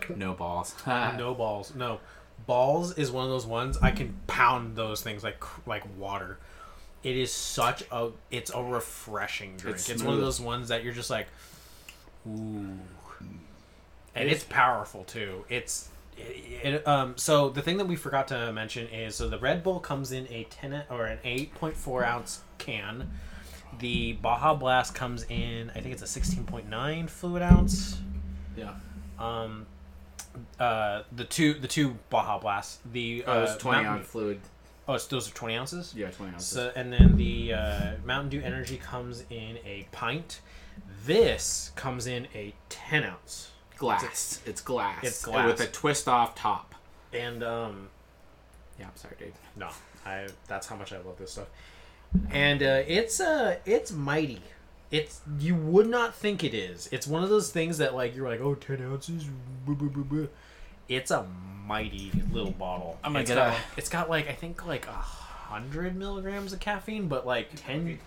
No 0.10 0.34
balls. 0.34 0.76
no 0.88 1.34
balls, 1.34 1.74
no 1.74 2.00
balls 2.46 2.98
is 2.98 3.10
one 3.12 3.24
of 3.24 3.32
those 3.32 3.46
ones 3.46 3.78
I 3.82 3.91
can 3.91 4.20
pound 4.28 4.76
those 4.76 5.02
things 5.02 5.24
like 5.24 5.41
like 5.65 5.84
water. 5.98 6.38
It 7.03 7.17
is 7.17 7.33
such 7.33 7.83
a 7.91 8.09
it's 8.29 8.51
a 8.53 8.61
refreshing 8.61 9.57
drink. 9.57 9.77
It's 9.77 9.89
It's, 9.89 10.03
one 10.03 10.13
of 10.13 10.21
those 10.21 10.39
ones 10.39 10.67
that 10.69 10.83
you're 10.83 10.93
just 10.93 11.09
like, 11.09 11.27
ooh, 12.27 12.77
and 14.13 14.27
It 14.27 14.31
it's 14.31 14.43
powerful 14.43 15.03
too. 15.05 15.45
It's 15.49 15.89
it, 16.17 16.63
it, 16.73 16.87
um 16.87 17.13
so 17.17 17.49
the 17.49 17.61
thing 17.61 17.77
that 17.77 17.87
we 17.87 17.95
forgot 17.95 18.27
to 18.29 18.51
mention 18.53 18.87
is 18.87 19.15
so 19.15 19.29
the 19.29 19.39
Red 19.39 19.63
Bull 19.63 19.79
comes 19.79 20.11
in 20.11 20.27
a 20.29 20.43
ten 20.49 20.83
or 20.89 21.05
an 21.05 21.19
eight 21.23 21.55
point 21.55 21.75
four 21.75 22.03
ounce 22.05 22.41
can. 22.57 23.09
The 23.79 24.13
Baja 24.13 24.53
Blast 24.53 24.93
comes 24.93 25.23
in 25.29 25.69
I 25.71 25.79
think 25.79 25.93
it's 25.93 26.03
a 26.03 26.07
sixteen 26.07 26.43
point 26.43 26.69
nine 26.69 27.07
fluid 27.07 27.41
ounce. 27.41 27.97
yeah. 28.55 28.73
Um, 29.17 29.65
uh, 30.59 31.03
the 31.11 31.23
two 31.23 31.53
the 31.55 31.67
two 31.67 31.97
Baja 32.09 32.37
Blasts. 32.37 32.79
The 32.91 33.23
Oh, 33.25 33.39
uh, 33.39 33.43
it's 33.43 33.55
20 33.57 33.77
Mountain- 33.83 33.99
ounce 34.01 34.07
fluid. 34.11 34.39
Oh, 34.91 34.95
it's, 34.95 35.06
those 35.08 35.30
are 35.30 35.34
twenty 35.34 35.56
ounces. 35.56 35.93
Yeah, 35.95 36.10
20 36.10 36.34
ounces. 36.34 36.47
So 36.49 36.71
and 36.75 36.91
then 36.91 37.15
the 37.15 37.54
uh, 37.54 37.91
Mountain 38.04 38.30
Dew 38.30 38.41
Energy 38.41 38.75
comes 38.77 39.23
in 39.30 39.58
a 39.65 39.88
pint. 39.93 40.41
This 41.06 41.71
comes 41.75 42.08
in 42.08 42.27
a 42.36 42.54
ten 42.67 43.04
ounce. 43.06 43.51
glass. 43.77 44.41
It's 44.45 44.60
glass. 44.62 45.04
It's 45.04 45.23
glass. 45.23 45.47
With 45.47 45.62
a 45.62 45.71
twist 45.71 46.10
off 46.10 46.36
top. 46.36 46.75
And 47.13 47.41
um, 47.41 47.88
Yeah, 48.80 48.88
I'm 48.88 48.95
sorry, 48.97 49.15
dude. 49.17 49.34
no, 49.56 49.69
I 50.06 50.27
that's 50.47 50.67
how 50.67 50.75
much 50.75 50.91
I 50.91 50.97
love 50.97 51.17
this 51.17 51.32
stuff. 51.32 51.47
And 52.30 52.62
uh, 52.62 52.84
it's 52.86 53.21
uh 53.21 53.60
it's 53.65 53.91
mighty. 53.93 54.41
It's 54.91 55.21
you 55.39 55.56
would 55.56 55.88
not 55.88 56.13
think 56.13 56.43
it 56.43 56.54
is. 56.54 56.89
It's 56.91 57.08
one 57.08 57.23
of 57.23 57.30
those 57.30 57.49
things 57.49 57.77
that 57.77 57.95
like 57.95 58.13
you're 58.13 58.27
like 58.27 58.41
oh 58.41 58.56
10 58.56 58.82
ounces. 58.82 59.23
blah, 59.65 59.75
blah, 59.75 60.04
blah." 60.04 60.27
It's 60.95 61.10
a 61.12 61.25
mighty 61.65 62.12
little 62.32 62.51
bottle. 62.51 62.99
I'm 63.04 63.13
gonna 63.13 63.21
It's 63.21 63.30
get 63.30 63.36
got, 63.36 63.54
a- 63.54 63.62
It's 63.77 63.89
got 63.89 64.10
like 64.10 64.27
I 64.30 64.34
think 64.34 64.65
like 64.67 64.88
a 64.88 64.91
hundred 64.91 65.95
milligrams 65.95 66.54
of 66.54 66.60
caffeine, 66.60 67.08
but 67.08 67.25
like 67.25 67.49
10, 67.56 67.97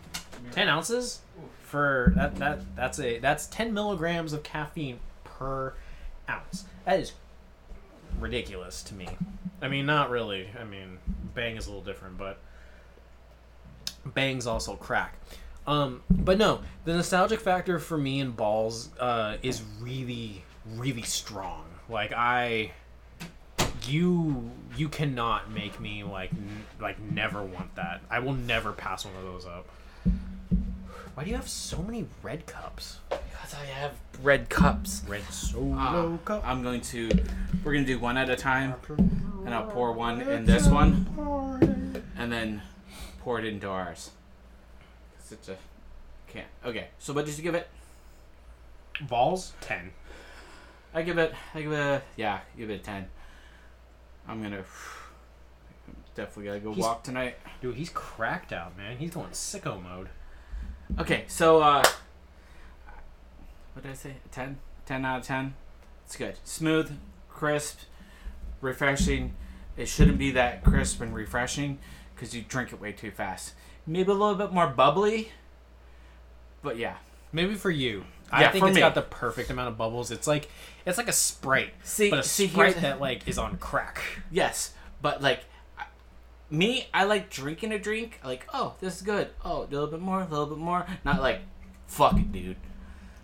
10 0.52 0.68
ounces 0.68 1.20
for 1.62 2.12
that 2.16 2.36
that 2.36 2.60
that's 2.76 3.00
a 3.00 3.18
that's 3.18 3.46
ten 3.46 3.72
milligrams 3.74 4.32
of 4.32 4.42
caffeine 4.42 4.98
per 5.24 5.74
ounce. 6.28 6.64
That 6.84 7.00
is 7.00 7.12
ridiculous 8.20 8.82
to 8.84 8.94
me. 8.94 9.08
I 9.62 9.68
mean, 9.68 9.86
not 9.86 10.10
really. 10.10 10.48
I 10.60 10.64
mean, 10.64 10.98
Bang 11.34 11.56
is 11.56 11.66
a 11.66 11.70
little 11.70 11.84
different, 11.84 12.18
but 12.18 12.38
Bang's 14.04 14.46
also 14.46 14.76
crack. 14.76 15.14
Um, 15.66 16.02
but 16.10 16.36
no, 16.36 16.60
the 16.84 16.92
nostalgic 16.92 17.40
factor 17.40 17.78
for 17.78 17.96
me 17.96 18.20
in 18.20 18.32
balls 18.32 18.90
uh, 19.00 19.38
is 19.42 19.62
really, 19.80 20.44
really 20.76 21.02
strong. 21.02 21.64
Like 21.88 22.12
I, 22.12 22.72
you, 23.86 24.50
you 24.76 24.88
cannot 24.88 25.50
make 25.50 25.78
me 25.80 26.02
like, 26.02 26.32
n- 26.32 26.64
like 26.80 26.98
never 27.00 27.42
want 27.42 27.74
that. 27.76 28.00
I 28.10 28.18
will 28.20 28.32
never 28.34 28.72
pass 28.72 29.04
one 29.04 29.14
of 29.16 29.22
those 29.24 29.46
up. 29.46 29.66
Why 31.14 31.22
do 31.24 31.30
you 31.30 31.36
have 31.36 31.48
so 31.48 31.78
many 31.82 32.06
red 32.22 32.46
cups? 32.46 32.98
Because 33.08 33.54
I 33.54 33.64
have 33.66 33.92
red 34.22 34.48
cups. 34.48 35.02
Red 35.06 35.22
solo 35.30 35.74
Ah, 35.78 36.16
cup. 36.24 36.42
I'm 36.44 36.62
going 36.62 36.80
to. 36.80 37.08
We're 37.62 37.72
gonna 37.74 37.84
do 37.86 37.98
one 38.00 38.16
at 38.16 38.28
a 38.28 38.34
time, 38.36 38.74
and 39.44 39.54
I'll 39.54 39.66
pour 39.70 39.92
one 39.92 40.20
in 40.22 40.44
this 40.44 40.66
one, 40.66 42.02
and 42.16 42.32
then 42.32 42.62
pour 43.20 43.38
it 43.38 43.44
into 43.44 43.68
ours. 43.68 44.10
it's 45.30 45.48
a 45.48 45.56
can't. 46.26 46.48
Okay, 46.66 46.88
so 46.98 47.12
what 47.12 47.26
did 47.26 47.36
you 47.36 47.44
give 47.44 47.54
it? 47.54 47.68
Balls 49.02 49.52
ten. 49.60 49.92
I 50.94 51.02
give 51.02 51.18
it. 51.18 51.34
I 51.54 51.62
give 51.62 51.72
it. 51.72 51.76
A, 51.76 52.02
yeah, 52.16 52.40
give 52.56 52.70
it 52.70 52.74
a 52.74 52.78
ten. 52.78 53.06
I'm 54.28 54.42
gonna. 54.42 54.64
Definitely 56.14 56.44
gotta 56.44 56.60
go 56.60 56.72
He's- 56.72 56.82
walk 56.84 57.02
tonight. 57.02 57.36
Dude, 57.60 57.74
he's 57.74 57.90
cracked 57.90 58.52
out, 58.52 58.76
man. 58.76 58.96
He's 58.98 59.10
going 59.10 59.30
sicko 59.30 59.82
mode. 59.82 60.08
Okay, 60.98 61.24
so 61.26 61.60
uh, 61.60 61.82
what 63.72 63.82
did 63.82 63.90
I 63.90 63.94
say? 63.94 64.14
A 64.24 64.28
10? 64.28 64.58
10 64.86 65.04
out 65.04 65.20
of 65.20 65.26
ten. 65.26 65.54
It's 66.04 66.14
good. 66.16 66.36
Smooth, 66.44 66.92
crisp, 67.28 67.80
refreshing. 68.60 69.34
It 69.76 69.88
shouldn't 69.88 70.18
be 70.18 70.30
that 70.32 70.62
crisp 70.62 71.00
and 71.00 71.12
refreshing 71.14 71.78
because 72.14 72.34
you 72.36 72.42
drink 72.42 72.72
it 72.72 72.80
way 72.80 72.92
too 72.92 73.10
fast. 73.10 73.54
Maybe 73.86 74.10
a 74.10 74.14
little 74.14 74.36
bit 74.36 74.52
more 74.52 74.68
bubbly, 74.68 75.32
but 76.62 76.76
yeah. 76.76 76.96
Maybe 77.32 77.54
for 77.56 77.70
you. 77.70 78.04
Yeah, 78.32 78.48
I 78.48 78.52
think 78.52 78.62
for 78.64 78.68
it's 78.68 78.74
me. 78.74 78.80
got 78.80 78.94
the 78.94 79.02
perfect 79.02 79.50
amount 79.50 79.68
of 79.68 79.78
bubbles. 79.78 80.10
It's 80.10 80.26
like 80.26 80.48
it's 80.86 80.98
like 80.98 81.08
a 81.08 81.12
Sprite, 81.12 81.70
See, 81.82 82.10
but 82.10 82.20
a 82.20 82.22
see 82.22 82.48
Sprite 82.48 82.72
here's 82.72 82.82
that 82.82 83.00
like 83.00 83.26
is 83.28 83.38
on 83.38 83.56
crack. 83.58 84.02
yes, 84.30 84.72
but 85.02 85.22
like 85.22 85.40
me, 86.50 86.88
I 86.92 87.04
like 87.04 87.30
drinking 87.30 87.72
a 87.72 87.78
drink. 87.78 88.20
Like, 88.24 88.46
oh, 88.52 88.74
this 88.80 88.96
is 88.96 89.02
good. 89.02 89.28
Oh, 89.44 89.62
a 89.62 89.66
little 89.66 89.86
bit 89.86 90.00
more, 90.00 90.20
a 90.20 90.26
little 90.26 90.46
bit 90.46 90.58
more. 90.58 90.86
Not 91.04 91.20
like, 91.20 91.40
fuck 91.86 92.16
it, 92.16 92.30
dude. 92.32 92.56
And 92.56 92.56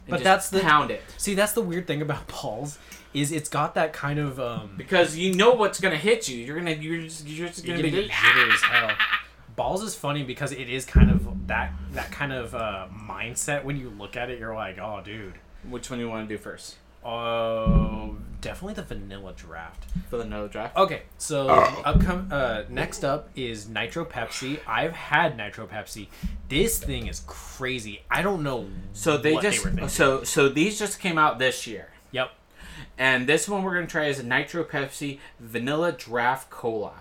But 0.09 0.17
just 0.19 0.25
that's 0.25 0.51
the- 0.51 0.61
pound 0.61 0.91
it 0.91 1.03
See, 1.19 1.35
that's 1.35 1.53
the 1.53 1.61
weird 1.61 1.87
thing 1.87 2.03
about 2.03 2.27
Balls 2.29 2.79
is 3.13 3.31
it's 3.33 3.49
got 3.49 3.75
that 3.75 3.93
kind 3.93 4.19
of 4.19 4.39
um. 4.41 4.71
because 4.77 5.17
you 5.17 5.35
know 5.35 5.53
what's 5.53 5.81
gonna 5.81 5.97
hit 5.97 6.29
you. 6.29 6.39
You're 6.39 6.57
gonna, 6.59 6.71
you're 6.73 7.03
just, 7.03 7.27
you're 7.27 7.49
just 7.49 7.65
You're 7.65 7.77
gonna 7.77 7.91
gonna 7.91 8.03
be 8.03 8.09
get 8.09 8.53
as 8.55 8.61
hell. 8.63 8.91
Balls 9.61 9.83
is 9.83 9.95
funny 9.95 10.23
because 10.23 10.53
it 10.53 10.71
is 10.71 10.87
kind 10.87 11.11
of 11.11 11.47
that 11.47 11.75
that 11.93 12.11
kind 12.11 12.33
of 12.33 12.55
uh, 12.55 12.87
mindset. 12.99 13.63
When 13.63 13.77
you 13.79 13.91
look 13.91 14.17
at 14.17 14.31
it, 14.31 14.39
you're 14.39 14.55
like, 14.55 14.79
oh, 14.79 15.03
dude. 15.05 15.35
Which 15.69 15.91
one 15.91 15.99
do 15.99 16.05
you 16.07 16.11
want 16.11 16.27
to 16.27 16.35
do 16.35 16.41
first? 16.41 16.77
Oh, 17.05 18.17
definitely 18.41 18.73
the 18.73 18.85
vanilla 18.85 19.35
draft. 19.37 19.85
For 20.09 20.17
the 20.17 20.25
no 20.25 20.49
draft. 20.49 20.79
Okay, 20.79 21.03
so 21.19 21.49
upcom- 21.85 22.33
uh, 22.33 22.63
next 22.71 23.05
up 23.05 23.29
is 23.37 23.69
Nitro 23.69 24.07
Pepsi. 24.07 24.61
I've 24.67 24.93
had 24.93 25.37
Nitro 25.37 25.67
Pepsi. 25.67 26.09
This 26.49 26.79
thing 26.83 27.07
is 27.07 27.23
crazy. 27.27 28.01
I 28.11 28.23
don't 28.23 28.43
know. 28.43 28.67
So 28.95 29.19
they 29.19 29.37
just 29.37 29.63
were 29.63 29.89
so 29.91 30.25
so 30.25 30.49
these 30.49 30.79
just 30.79 31.01
came 31.01 31.19
out 31.19 31.39
this 31.39 31.67
year, 31.67 31.91
Yep. 32.13 32.31
and 32.97 33.27
this 33.27 33.47
one 33.47 33.63
we're 33.63 33.75
gonna 33.75 33.87
try 33.87 34.07
is 34.07 34.23
Nitro 34.23 34.65
Pepsi 34.65 35.19
Vanilla 35.39 35.93
Draft 35.93 36.49
Cola. 36.49 36.95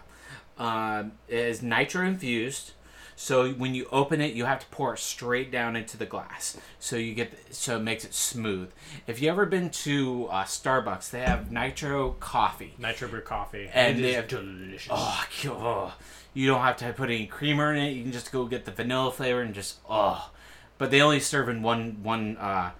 Um, 0.60 1.13
it 1.28 1.39
is 1.39 1.62
nitro 1.63 2.06
infused, 2.06 2.74
so 3.15 3.52
when 3.52 3.74
you 3.74 3.88
open 3.91 4.19
it, 4.22 4.34
you 4.34 4.43
have 4.45 4.60
to 4.60 4.65
pour 4.67 4.93
it 4.93 5.00
straight 5.00 5.52
down 5.52 5.76
into 5.78 5.95
the 5.95 6.06
glass, 6.06 6.58
so 6.80 6.98
you 6.98 7.13
get 7.13 7.32
so 7.56 7.78
it 7.78 7.82
makes 7.82 8.04
it 8.04 8.13
smooth. 8.13 8.69
If 9.08 9.22
you 9.22 9.30
ever 9.30 9.45
been 9.45 9.69
to 9.69 10.28
uh, 10.30 10.43
Starbucks, 10.43 11.10
they 11.12 11.22
have 11.22 11.50
nitro 11.52 12.12
coffee. 12.19 12.74
Nitro 12.78 13.08
Brew 13.08 13.22
coffee. 13.22 13.69
And 13.74 14.00
it 14.00 14.02
they 14.02 14.13
have- 14.13 14.28
delicious. 14.28 14.91
Oh, 14.93 15.26
oh, 15.48 15.93
you 16.34 16.45
don't 16.48 16.62
have 16.62 16.78
to 16.78 16.91
put 16.93 17.10
any 17.10 17.26
creamer 17.26 17.74
in 17.74 17.82
it. 17.82 17.91
You 17.91 18.04
can 18.04 18.12
just 18.12 18.32
go 18.32 18.45
get 18.45 18.65
the 18.65 18.72
vanilla 18.72 19.12
flavor 19.12 19.41
and 19.41 19.54
just 19.56 19.78
oh. 19.89 20.30
But 20.78 20.91
they 20.91 21.02
only 21.02 21.19
serve 21.22 21.50
in 21.50 21.62
one 21.62 22.04
one 22.04 22.36
uh 22.38 22.72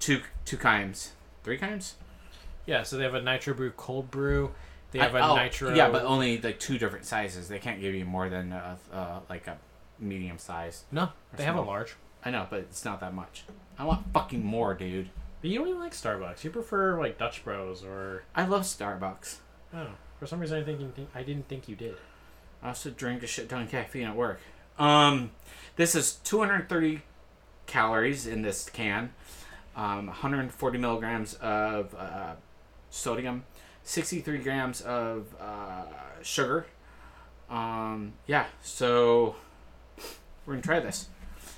two 0.00 0.22
two 0.44 0.56
kinds. 0.56 1.12
Three 1.44 1.58
kinds? 1.58 1.94
Yeah, 2.66 2.82
so 2.82 2.96
they 2.96 3.04
have 3.04 3.14
a 3.14 3.22
Nitro 3.22 3.54
Brew 3.54 3.70
cold 3.70 4.10
brew. 4.10 4.50
They 4.90 4.98
have 5.00 5.14
I- 5.14 5.20
a 5.20 5.30
oh, 5.30 5.36
Nitro. 5.36 5.74
Yeah, 5.74 5.90
but 5.90 6.04
only 6.04 6.38
like 6.38 6.58
two 6.58 6.78
different 6.78 7.04
sizes. 7.04 7.48
They 7.48 7.58
can't 7.58 7.80
give 7.80 7.94
you 7.94 8.04
more 8.04 8.28
than 8.28 8.52
uh, 8.52 8.76
uh 8.92 9.20
like 9.28 9.46
a 9.46 9.58
medium 9.98 10.38
size. 10.38 10.84
no, 10.92 11.10
they 11.36 11.44
have 11.44 11.56
a 11.56 11.60
large. 11.60 11.94
I 12.24 12.30
know, 12.30 12.46
but 12.50 12.60
it's 12.60 12.84
not 12.84 13.00
that 13.00 13.14
much. 13.14 13.44
I 13.78 13.84
want 13.84 14.12
fucking 14.12 14.44
more, 14.44 14.74
dude. 14.74 15.08
But 15.40 15.50
you 15.50 15.58
don't 15.58 15.68
even 15.68 15.80
like 15.80 15.92
Starbucks. 15.92 16.42
You 16.42 16.50
prefer 16.50 17.00
like 17.00 17.16
Dutch 17.16 17.44
Bros 17.44 17.84
or 17.84 18.24
I 18.34 18.44
love 18.44 18.62
Starbucks. 18.62 19.36
oh, 19.74 19.88
for 20.18 20.26
some 20.26 20.40
reason 20.40 20.60
I 20.60 20.64
think 20.64 20.80
you 20.80 20.92
think 20.94 21.10
I 21.14 21.22
didn't 21.22 21.48
think 21.48 21.68
you 21.68 21.76
did. 21.76 21.96
I 22.62 22.68
also 22.68 22.90
drink 22.90 23.22
a 23.22 23.26
shit 23.26 23.48
ton 23.48 23.62
of 23.62 23.70
caffeine 23.70 24.06
at 24.06 24.16
work. 24.16 24.40
Um, 24.78 25.30
this 25.76 25.94
is 25.94 26.14
230 26.24 27.02
calories 27.66 28.26
in 28.26 28.42
this 28.42 28.68
can, 28.68 29.12
um, 29.76 30.06
140 30.06 30.78
milligrams 30.78 31.34
of 31.34 31.94
uh, 31.94 32.34
sodium, 32.90 33.44
63 33.88 34.38
grams 34.40 34.82
of 34.82 35.24
uh, 35.40 35.84
sugar. 36.20 36.66
Um, 37.48 38.12
yeah, 38.26 38.44
so 38.62 39.34
we're 40.44 40.52
gonna 40.54 40.62
try 40.62 40.78
this. 40.78 41.08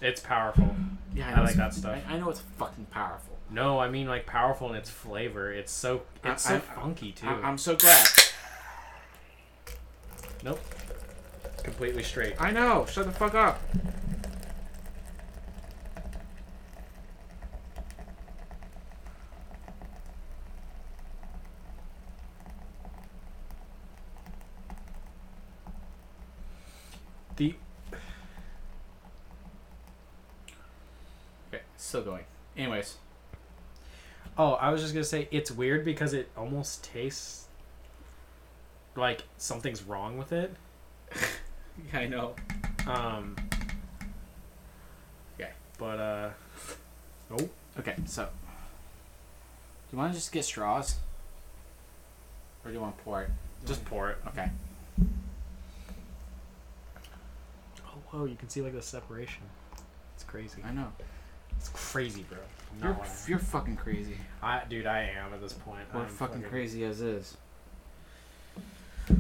It's 0.01 0.21
powerful. 0.21 0.77
Yeah, 1.13 1.29
I 1.29 1.37
know 1.37 1.43
like 1.43 1.57
that 1.57 1.75
stuff. 1.75 2.01
I, 2.09 2.15
I 2.15 2.19
know 2.21 2.31
it's 2.31 2.39
fucking 2.57 2.87
powerful. 2.93 3.37
No, 3.51 3.81
I 3.81 3.91
mean 3.91 4.07
like 4.07 4.27
powerful 4.27 4.71
in 4.71 4.77
its 4.77 4.89
flavor. 4.89 5.53
It's 5.53 5.73
so 5.73 6.03
I- 6.23 6.31
it's 6.33 6.45
so 6.45 6.55
I- 6.55 6.59
funky 6.61 7.11
too. 7.11 7.27
I, 7.27 7.33
I'm 7.33 7.59
so 7.59 7.75
glad. 7.75 8.07
nope. 10.45 10.61
completely 11.65 12.05
straight. 12.05 12.41
I 12.41 12.53
know. 12.53 12.87
Shut 12.87 13.07
the 13.07 13.13
fuck 13.13 13.35
up. 13.35 13.61
The 27.41 27.55
Okay, 31.49 31.63
still 31.79 32.03
going. 32.03 32.25
Anyways, 32.55 32.99
oh, 34.37 34.53
I 34.53 34.69
was 34.69 34.83
just 34.83 34.93
gonna 34.93 35.05
say 35.05 35.27
it's 35.31 35.51
weird 35.51 35.83
because 35.83 36.13
it 36.13 36.29
almost 36.37 36.85
tastes 36.85 37.47
like 38.95 39.23
something's 39.39 39.83
wrong 39.83 40.19
with 40.19 40.33
it. 40.33 40.55
yeah, 41.91 41.99
I 42.01 42.09
know. 42.09 42.35
Um. 42.87 43.37
Okay. 45.41 45.53
But 45.79 45.99
uh. 45.99 46.31
Oh. 47.31 47.49
Okay, 47.79 47.95
so 48.05 48.25
do 48.25 48.29
you 49.93 49.99
want 49.99 50.13
to 50.13 50.19
just 50.19 50.31
get 50.31 50.45
straws, 50.45 50.97
or 52.67 52.71
do 52.71 52.75
you 52.75 52.83
want 52.83 52.99
to 52.99 53.03
pour 53.03 53.23
it? 53.23 53.31
Just 53.65 53.83
pour 53.87 54.11
it. 54.11 54.19
Okay. 54.27 54.51
Oh, 58.13 58.19
whoa! 58.19 58.25
You 58.25 58.37
can 58.37 58.49
see 58.49 58.61
like 58.61 58.75
the 58.75 58.83
separation. 58.83 59.43
It's 60.15 60.25
crazy. 60.25 60.63
I 60.65 60.73
know. 60.73 60.93
It's 61.57 61.69
crazy, 61.71 62.25
bro. 62.29 62.39
I'm 62.73 62.79
You're 62.79 62.89
not 62.91 63.01
lying. 63.01 63.13
you're 63.27 63.39
fucking 63.39 63.77
crazy. 63.77 64.17
I, 64.43 64.63
dude, 64.69 64.87
I 64.87 65.03
am 65.19 65.33
at 65.35 65.41
this 65.41 65.53
point. 65.53 65.83
We're 65.93 66.03
I'm 66.03 66.09
fucking 66.09 66.43
crazy 66.43 66.85
as 66.85 67.01
is. 67.01 67.37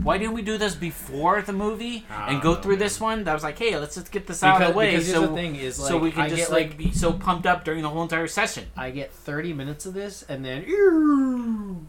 Why 0.02 0.18
didn't 0.18 0.34
we 0.34 0.42
do 0.42 0.56
this 0.56 0.74
before 0.76 1.42
the 1.42 1.52
movie 1.52 2.06
I 2.08 2.32
and 2.32 2.34
don't 2.34 2.42
go 2.42 2.54
know, 2.54 2.60
through 2.62 2.76
this 2.76 3.00
one? 3.00 3.24
That 3.24 3.34
was 3.34 3.42
like, 3.42 3.58
hey, 3.58 3.76
let's 3.76 3.96
just 3.96 4.12
get 4.12 4.26
this 4.26 4.42
out 4.42 4.62
of 4.62 4.68
the 4.68 4.74
way, 4.78 4.92
because 4.92 5.06
here's 5.06 5.18
so 5.18 5.26
the 5.26 5.34
thing 5.34 5.56
is 5.56 5.80
like 5.80 5.88
so 5.88 5.98
we 5.98 6.12
can 6.12 6.22
I 6.22 6.28
just 6.28 6.42
get, 6.42 6.50
like 6.52 6.76
be 6.76 6.92
so 6.92 7.12
pumped 7.12 7.44
up 7.44 7.64
during 7.64 7.82
the 7.82 7.88
whole 7.88 8.02
entire 8.02 8.28
session. 8.28 8.66
I 8.76 8.90
get 8.90 9.12
30 9.12 9.52
minutes 9.52 9.86
of 9.86 9.94
this 9.94 10.22
and 10.28 10.44
then 10.44 10.64
you 10.66 11.86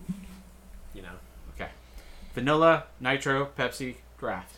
know 0.95 1.09
Okay, 1.55 1.69
vanilla, 2.33 2.85
nitro, 2.99 3.49
Pepsi, 3.57 3.95
draft. 4.17 4.57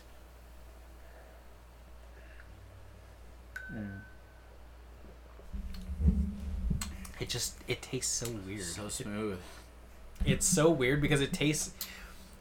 It 7.24 7.30
just 7.30 7.56
it 7.66 7.80
tastes 7.80 8.12
so 8.12 8.30
weird. 8.46 8.62
So 8.62 8.88
smooth. 8.88 9.38
It's 10.26 10.46
so 10.46 10.70
weird 10.70 11.00
because 11.00 11.20
it 11.20 11.32
tastes 11.32 11.72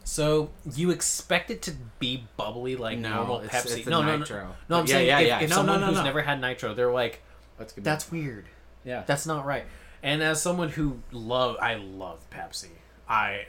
so 0.03 0.49
you 0.75 0.91
expect 0.91 1.49
it 1.49 1.61
to 1.63 1.71
be 1.99 2.25
bubbly 2.35 2.75
like 2.75 2.99
no, 2.99 3.15
normal 3.15 3.39
it's, 3.39 3.53
Pepsi. 3.53 3.77
It's 3.77 3.87
a 3.87 3.89
no, 3.89 4.01
no, 4.01 4.17
no, 4.17 4.25
no. 4.67 4.79
I'm 4.79 4.85
yeah, 4.85 4.93
saying 4.93 5.07
yeah, 5.07 5.19
if, 5.19 5.27
yeah. 5.27 5.39
if 5.39 5.49
no, 5.49 5.55
someone 5.55 5.79
no, 5.79 5.85
no, 5.85 5.87
who's 5.87 5.97
no. 5.99 6.03
never 6.03 6.21
had 6.21 6.41
nitro, 6.41 6.73
they're 6.73 6.91
like, 6.91 7.21
That's. 7.57 7.73
"That's 7.73 8.11
weird. 8.11 8.45
yeah. 8.83 9.03
That's 9.05 9.25
not 9.25 9.45
right." 9.45 9.63
And 10.01 10.21
as 10.21 10.41
someone 10.41 10.67
who 10.67 10.99
love, 11.13 11.55
I 11.61 11.75
love 11.75 12.19
Pepsi. 12.29 12.67
I 13.07 13.45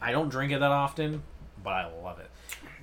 I 0.00 0.12
don't 0.12 0.30
drink 0.30 0.52
it 0.52 0.60
that 0.60 0.70
often, 0.70 1.22
but 1.62 1.74
I 1.74 1.92
love 2.02 2.18
it. 2.18 2.30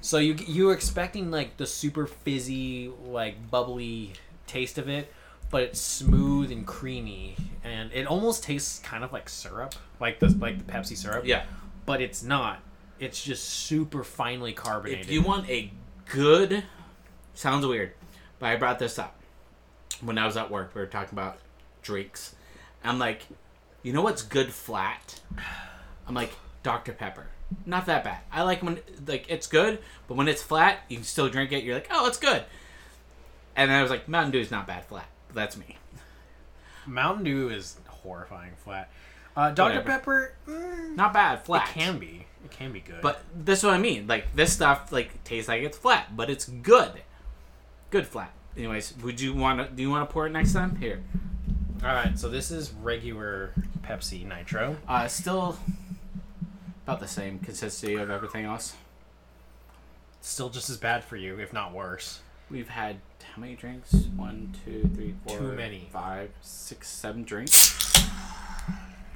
So 0.01 0.19
you 0.19 0.35
you're 0.45 0.73
expecting 0.73 1.31
like 1.31 1.57
the 1.57 1.65
super 1.65 2.05
fizzy, 2.05 2.91
like 3.05 3.49
bubbly 3.49 4.13
taste 4.45 4.77
of 4.77 4.87
it, 4.87 5.11
but 5.51 5.63
it's 5.63 5.79
smooth 5.81 6.51
and 6.51 6.65
creamy, 6.65 7.35
and 7.63 7.91
it 7.93 8.07
almost 8.07 8.43
tastes 8.43 8.79
kind 8.79 9.03
of 9.03 9.11
like 9.11 9.29
syrup, 9.29 9.75
like 9.99 10.19
the 10.19 10.29
like 10.39 10.57
the 10.65 10.71
Pepsi 10.71 10.95
syrup. 10.97 11.25
yeah. 11.25 11.43
but 11.85 12.01
it's 12.01 12.23
not. 12.23 12.59
It's 12.99 13.23
just 13.23 13.43
super 13.47 14.03
finely 14.03 14.53
carbonated. 14.53 15.05
If 15.05 15.11
you 15.11 15.21
want 15.21 15.49
a 15.49 15.71
good, 16.05 16.63
sounds 17.33 17.65
weird, 17.65 17.93
but 18.39 18.47
I 18.47 18.55
brought 18.55 18.79
this 18.79 18.97
up 18.97 19.15
when 20.01 20.17
I 20.17 20.25
was 20.25 20.37
at 20.37 20.49
work. 20.49 20.73
We 20.73 20.81
were 20.81 20.87
talking 20.87 21.17
about 21.17 21.37
drinks. 21.81 22.35
I'm 22.83 22.99
like, 22.99 23.23
you 23.83 23.91
know 23.93 24.01
what's 24.01 24.21
good 24.21 24.51
flat? 24.53 25.19
I'm 26.07 26.13
like 26.15 26.31
Dr 26.63 26.93
Pepper. 26.93 27.27
Not 27.65 27.85
that 27.87 28.03
bad. 28.03 28.19
I 28.31 28.43
like 28.43 28.63
when 28.63 28.79
like 29.05 29.25
it's 29.29 29.47
good, 29.47 29.79
but 30.07 30.15
when 30.15 30.27
it's 30.27 30.41
flat, 30.41 30.79
you 30.87 30.97
can 30.97 31.03
still 31.03 31.27
drink 31.27 31.51
it. 31.51 31.63
You're 31.63 31.75
like, 31.75 31.87
oh, 31.91 32.07
it's 32.07 32.17
good. 32.17 32.43
And 33.55 33.69
then 33.69 33.77
I 33.77 33.81
was 33.81 33.91
like, 33.91 34.07
Mountain 34.07 34.31
Dew's 34.31 34.51
not 34.51 34.65
bad 34.67 34.85
flat. 34.85 35.07
That's 35.33 35.57
me. 35.57 35.77
Mountain 36.85 37.23
Dew 37.25 37.49
is 37.49 37.77
horrifying 37.87 38.53
flat. 38.63 38.89
Uh, 39.35 39.51
Dr 39.51 39.75
Whatever. 39.79 39.85
Pepper, 39.89 40.33
mm, 40.47 40.95
Not 40.95 41.13
bad 41.13 41.39
it 41.39 41.45
flat. 41.45 41.67
can 41.69 41.99
be. 41.99 42.25
It 42.43 42.51
can 42.51 42.71
be 42.73 42.79
good. 42.81 43.01
But 43.01 43.21
this 43.35 43.59
is 43.59 43.65
what 43.65 43.73
I 43.73 43.77
mean. 43.77 44.07
Like 44.07 44.35
this 44.35 44.51
stuff, 44.51 44.91
like 44.91 45.23
tastes 45.23 45.47
like 45.47 45.61
it's 45.61 45.77
flat, 45.77 46.15
but 46.17 46.29
it's 46.29 46.45
good. 46.49 47.01
Good 47.91 48.07
flat. 48.07 48.31
Anyways, 48.57 48.95
would 49.03 49.21
you 49.21 49.33
want 49.33 49.59
to? 49.59 49.73
Do 49.73 49.81
you 49.81 49.89
want 49.89 50.09
to 50.09 50.11
pour 50.11 50.27
it 50.27 50.31
next 50.31 50.53
time? 50.53 50.75
Here. 50.75 51.01
all 51.83 51.93
right, 51.93 52.17
so 52.19 52.27
this 52.29 52.51
is 52.51 52.71
regular 52.73 53.53
Pepsi 53.83 54.25
Nitro. 54.27 54.75
Uh, 54.87 55.07
still 55.07 55.57
about 56.85 56.99
the 56.99 57.07
same 57.07 57.39
consistency 57.39 57.95
of 57.95 58.09
everything 58.09 58.43
else. 58.45 58.75
Still 60.19 60.49
just 60.49 60.69
as 60.69 60.77
bad 60.77 61.03
for 61.03 61.15
you, 61.15 61.39
if 61.39 61.53
not 61.53 61.73
worse. 61.73 62.19
We've 62.51 62.67
had 62.67 62.97
how 63.33 63.39
many 63.39 63.55
drinks? 63.55 63.93
One, 64.17 64.53
two, 64.65 64.89
three, 64.93 65.15
four. 65.25 65.37
Too 65.37 65.53
many. 65.53 65.87
Five, 65.93 66.31
six, 66.41 66.89
seven 66.89 67.23
drinks. 67.23 67.93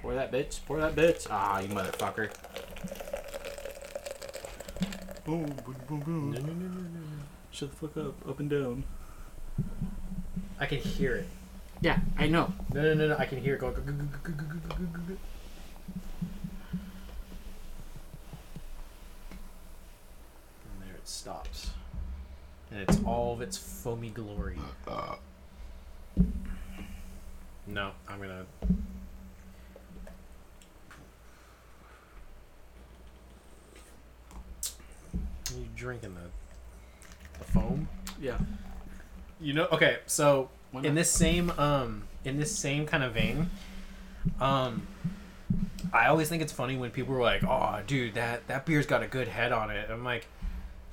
Pour 0.01 0.13
that 0.13 0.31
bitch. 0.31 0.65
Pour 0.65 0.79
that 0.79 0.95
bitch. 0.95 1.27
Ah, 1.29 1.59
you 1.59 1.67
motherfucker. 1.67 2.31
Boom, 5.25 5.45
boom, 5.65 5.75
boom, 5.87 5.99
boom. 5.99 6.31
No, 6.31 6.39
no, 6.39 6.45
no, 6.45 6.53
no, 6.53 6.81
no. 6.81 6.99
Shut 7.51 7.71
the 7.71 7.75
fuck 7.75 7.97
up. 7.97 8.29
Up 8.29 8.39
and 8.39 8.49
down. 8.49 8.85
I 10.57 10.65
can 10.65 10.77
hear 10.77 11.15
it. 11.17 11.27
Yeah, 11.81 11.99
I 12.17 12.27
know. 12.27 12.53
No, 12.73 12.81
no, 12.83 12.93
no, 12.93 13.07
no. 13.09 13.17
I 13.17 13.25
can 13.25 13.41
hear 13.41 13.55
it 13.55 13.59
go. 13.59 13.71
go, 13.71 13.81
go, 13.81 13.91
go, 13.91 14.05
go, 14.23 14.31
go, 14.31 14.43
go, 14.43 14.75
go, 14.75 14.99
go. 15.09 15.17
And 22.75 22.89
it's 22.89 23.01
all 23.05 23.31
of 23.31 23.39
its 23.41 23.57
foamy 23.57 24.09
glory. 24.09 24.57
No, 27.67 27.91
I'm 28.05 28.19
gonna. 28.19 28.45
You 35.55 35.65
drinking 35.73 36.15
the 36.15 37.39
the 37.39 37.45
foam? 37.45 37.87
Yeah. 38.19 38.39
You 39.39 39.53
know, 39.53 39.67
okay, 39.71 39.99
so 40.05 40.49
in 40.83 40.95
this 40.95 41.09
same 41.09 41.51
um 41.51 42.03
in 42.25 42.37
this 42.37 42.53
same 42.53 42.85
kind 42.85 43.05
of 43.05 43.13
vein, 43.13 43.51
um 44.41 44.85
I 45.93 46.07
always 46.07 46.27
think 46.27 46.41
it's 46.41 46.51
funny 46.51 46.75
when 46.75 46.91
people 46.91 47.15
are 47.15 47.21
like, 47.21 47.41
"Oh, 47.45 47.79
dude, 47.87 48.15
that 48.15 48.47
that 48.47 48.65
beer's 48.65 48.85
got 48.85 49.01
a 49.01 49.07
good 49.07 49.29
head 49.29 49.53
on 49.53 49.71
it." 49.71 49.89
I'm 49.89 50.03
like, 50.03 50.27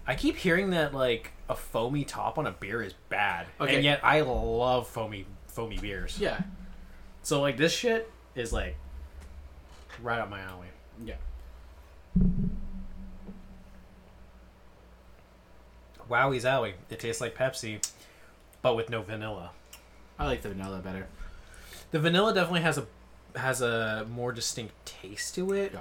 I 0.07 0.15
keep 0.15 0.37
hearing 0.37 0.71
that 0.71 0.93
like 0.95 1.33
a 1.49 1.55
foamy 1.55 2.05
top 2.05 2.38
on 2.38 2.47
a 2.47 2.53
beer 2.53 2.83
is 2.83 2.95
bad, 3.09 3.47
Okay. 3.61 3.77
and 3.77 3.85
yet 3.85 4.01
I 4.03 4.21
love 4.23 4.88
foamy 4.88 5.27
foamy 5.47 5.79
beers. 5.79 6.19
Yeah. 6.19 6.41
So 7.23 7.41
like 7.41 7.57
this 7.57 7.73
shit 7.73 8.11
is 8.35 8.53
like 8.53 8.77
right 10.03 10.19
up 10.19 10.29
my 10.31 10.41
alley. 10.41 10.69
Yeah. 11.05 11.15
Wowie 16.11 16.41
zowie! 16.43 16.75
It 16.91 16.99
tastes 17.01 17.21
like 17.21 17.37
Pepsi, 17.37 17.85
but 18.61 18.77
with 18.77 18.91
no 18.91 19.03
vanilla. 19.03 19.51
I 20.19 20.27
like 20.27 20.43
the 20.43 20.51
vanilla 20.51 20.79
better. 20.79 21.07
The 21.91 21.99
vanilla 22.01 22.35
definitely 22.35 22.61
has 22.62 22.79
a 22.79 22.87
has 23.37 23.62
a 23.62 24.07
more 24.11 24.33
distinct 24.33 24.75
taste 24.85 25.35
to 25.37 25.53
it. 25.53 25.73
Yeah. 25.73 25.81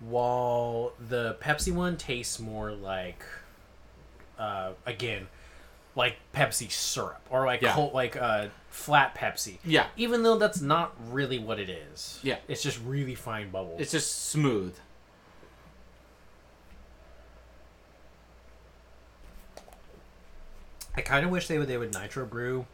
While 0.00 0.92
the 1.08 1.36
Pepsi 1.40 1.72
one 1.72 1.96
tastes 1.96 2.38
more 2.38 2.70
like 2.72 3.24
uh 4.38 4.72
again 4.84 5.28
like 5.94 6.16
Pepsi 6.34 6.70
syrup 6.70 7.20
or 7.30 7.46
like 7.46 7.62
Yeah. 7.62 7.70
whole, 7.72 7.90
like 7.92 8.16
uh 8.16 8.48
flat 8.68 9.14
Pepsi. 9.14 9.58
Yeah. 9.64 9.86
Even 9.96 10.22
though 10.22 10.36
that's 10.36 10.60
not 10.60 10.94
really 11.10 11.38
what 11.38 11.58
it 11.58 11.70
is. 11.70 12.20
Yeah. 12.22 12.36
It's 12.48 12.62
just 12.62 12.78
really 12.84 13.14
fine 13.14 13.50
bubbles. 13.50 13.80
It's 13.80 13.92
just 13.92 14.26
smooth. 14.30 14.76
I 20.96 21.00
kind 21.02 21.24
of 21.24 21.30
wish 21.30 21.46
they 21.48 21.58
would 21.58 21.68
they 21.68 21.76
would 21.78 21.92
nitro 21.92 22.24
brew 22.24 22.66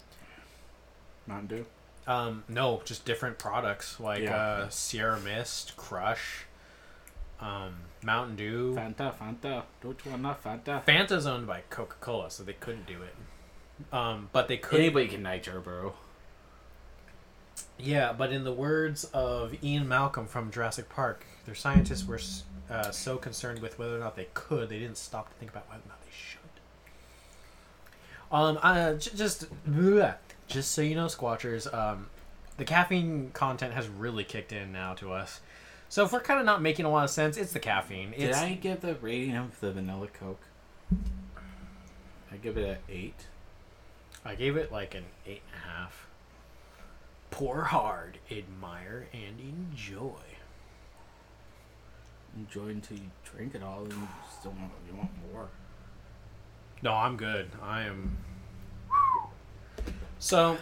Mountain 1.27 1.47
Dew. 1.59 1.67
um 2.13 2.45
no, 2.49 2.83
just 2.85 3.05
different 3.05 3.39
products 3.39 3.99
like 4.01 4.23
Yeah. 4.23 4.37
uh 4.37 4.69
Sierra 4.69 5.21
Mist, 5.21 5.77
Crush, 5.77 6.45
um 7.43 7.75
Mountain 8.05 8.37
Dew. 8.37 8.75
Fanta, 8.75 9.15
Fanta. 9.15 9.63
Don't 9.83 9.99
you 10.05 10.11
want 10.11 10.43
Fanta? 10.43 10.85
Fanta's 10.85 11.27
owned 11.27 11.47
by 11.47 11.63
Coca 11.71 11.97
Cola, 12.01 12.31
so 12.31 12.43
they 12.43 12.55
couldn't 12.55 12.87
do 12.87 12.99
it. 13.03 13.15
Um, 13.95 14.29
but 14.33 14.49
they 14.49 14.57
could. 14.57 14.81
Anybody 14.81 15.09
can 15.09 15.23
nitro, 15.23 15.61
bro. 15.61 15.95
Yeah, 17.79 18.13
but 18.13 18.33
in 18.33 18.45
the 18.45 18.53
words 18.53 19.05
of 19.13 19.55
Ian 19.63 19.89
Malcolm 19.89 20.27
from 20.27 20.51
Jurassic 20.51 20.89
Park, 20.89 21.27
their 21.47 21.55
scientists 21.55 22.07
were 22.07 22.21
uh, 22.71 22.91
so 22.91 23.17
concerned 23.17 23.61
with 23.61 23.79
whether 23.79 23.97
or 23.97 24.01
not 24.01 24.15
they 24.17 24.29
could, 24.35 24.69
they 24.69 24.79
didn't 24.79 24.99
stop 24.99 25.29
to 25.29 25.35
think 25.35 25.51
about 25.51 25.69
whether 25.69 25.83
or 25.85 25.89
not 25.89 26.01
they 26.03 26.13
should. 26.13 26.39
Um, 28.31 28.59
uh, 28.63 28.95
j- 28.95 29.11
just, 29.17 29.47
bleh. 29.69 30.15
just 30.47 30.73
so 30.73 30.83
you 30.83 30.95
know, 30.95 31.07
Squatchers, 31.07 31.73
um, 31.75 32.07
the 32.57 32.65
caffeine 32.65 33.31
content 33.33 33.75
has 33.75 33.89
really 33.89 34.25
kicked 34.25 34.53
in 34.53 34.73
now 34.73 34.95
to 34.95 35.13
us. 35.13 35.41
So 35.93 36.03
if 36.07 36.11
we're 36.11 36.21
kind 36.21 36.41
of 36.41 36.47
not 36.47 36.63
making 36.63 36.87
a 36.87 36.91
lot 36.91 37.05
of 37.05 37.11
sense, 37.11 37.37
it's 37.37 37.53
the 37.53 37.61
caffeine. 37.61 38.15
Did 38.17 38.33
I 38.33 38.55
give 38.55 38.81
the 38.81 38.95
rating 38.95 39.37
of 39.37 39.61
the 39.61 39.73
vanilla 39.73 40.07
Coke? 40.07 40.41
I 42.33 42.37
give 42.43 42.57
it 42.57 42.67
an 42.67 42.79
eight. 42.89 43.27
I 44.25 44.35
gave 44.35 44.57
it 44.57 44.73
like 44.73 44.95
an 44.95 45.05
eight 45.27 45.43
and 45.53 45.63
a 45.63 45.69
half. 45.69 46.07
Pour 47.31 47.65
hard, 47.65 48.17
admire, 48.31 49.07
and 49.13 49.39
enjoy. 49.39 50.23
Enjoy 52.39 52.69
until 52.69 52.97
you 52.97 53.11
drink 53.31 53.55
it 53.55 53.63
all, 53.63 53.83
and 53.83 53.93
you 53.93 54.09
still 54.41 54.53
want 54.53 54.73
you 54.89 54.97
want 54.97 55.11
more. 55.31 55.49
No, 56.81 56.95
I'm 56.95 57.19
good. 57.19 57.51
I 57.63 57.83
am. 57.83 58.17
So, 60.19 60.57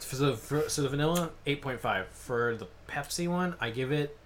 for 0.00 0.16
the 0.16 0.36
for, 0.36 0.68
so 0.68 0.82
the 0.82 0.90
vanilla 0.90 1.30
eight 1.46 1.62
point 1.62 1.80
five 1.80 2.08
for 2.08 2.56
the 2.56 2.66
Pepsi 2.86 3.26
one, 3.26 3.54
I 3.58 3.70
give 3.70 3.90
it, 3.90 4.17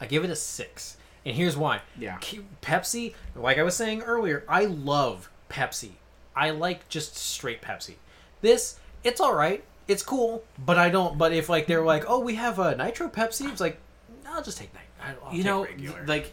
I 0.00 0.06
give 0.06 0.24
it 0.24 0.30
a 0.30 0.36
six, 0.36 0.96
and 1.26 1.36
here's 1.36 1.56
why. 1.56 1.82
Yeah. 1.98 2.18
Pepsi, 2.62 3.14
like 3.36 3.58
I 3.58 3.62
was 3.62 3.76
saying 3.76 4.02
earlier, 4.02 4.44
I 4.48 4.64
love 4.64 5.30
Pepsi. 5.50 5.92
I 6.34 6.50
like 6.50 6.88
just 6.88 7.16
straight 7.16 7.60
Pepsi. 7.60 7.94
This, 8.40 8.78
it's 9.04 9.20
all 9.20 9.34
right. 9.34 9.62
It's 9.88 10.02
cool, 10.02 10.44
but 10.58 10.78
I 10.78 10.88
don't. 10.88 11.18
But 11.18 11.32
if 11.32 11.48
like 11.48 11.66
they're 11.66 11.84
like, 11.84 12.04
oh, 12.08 12.20
we 12.20 12.36
have 12.36 12.58
a 12.58 12.76
nitro 12.76 13.08
Pepsi, 13.08 13.50
it's 13.50 13.60
like, 13.60 13.78
I'll 14.26 14.42
just 14.42 14.56
take 14.58 14.72
that. 14.72 15.16
I'll 15.24 15.32
you 15.32 15.38
take 15.38 15.46
know, 15.46 15.64
regular. 15.64 16.06
like, 16.06 16.32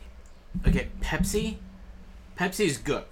okay, 0.68 0.88
Pepsi. 1.02 1.58
Pepsi's 2.38 2.78
good, 2.78 3.06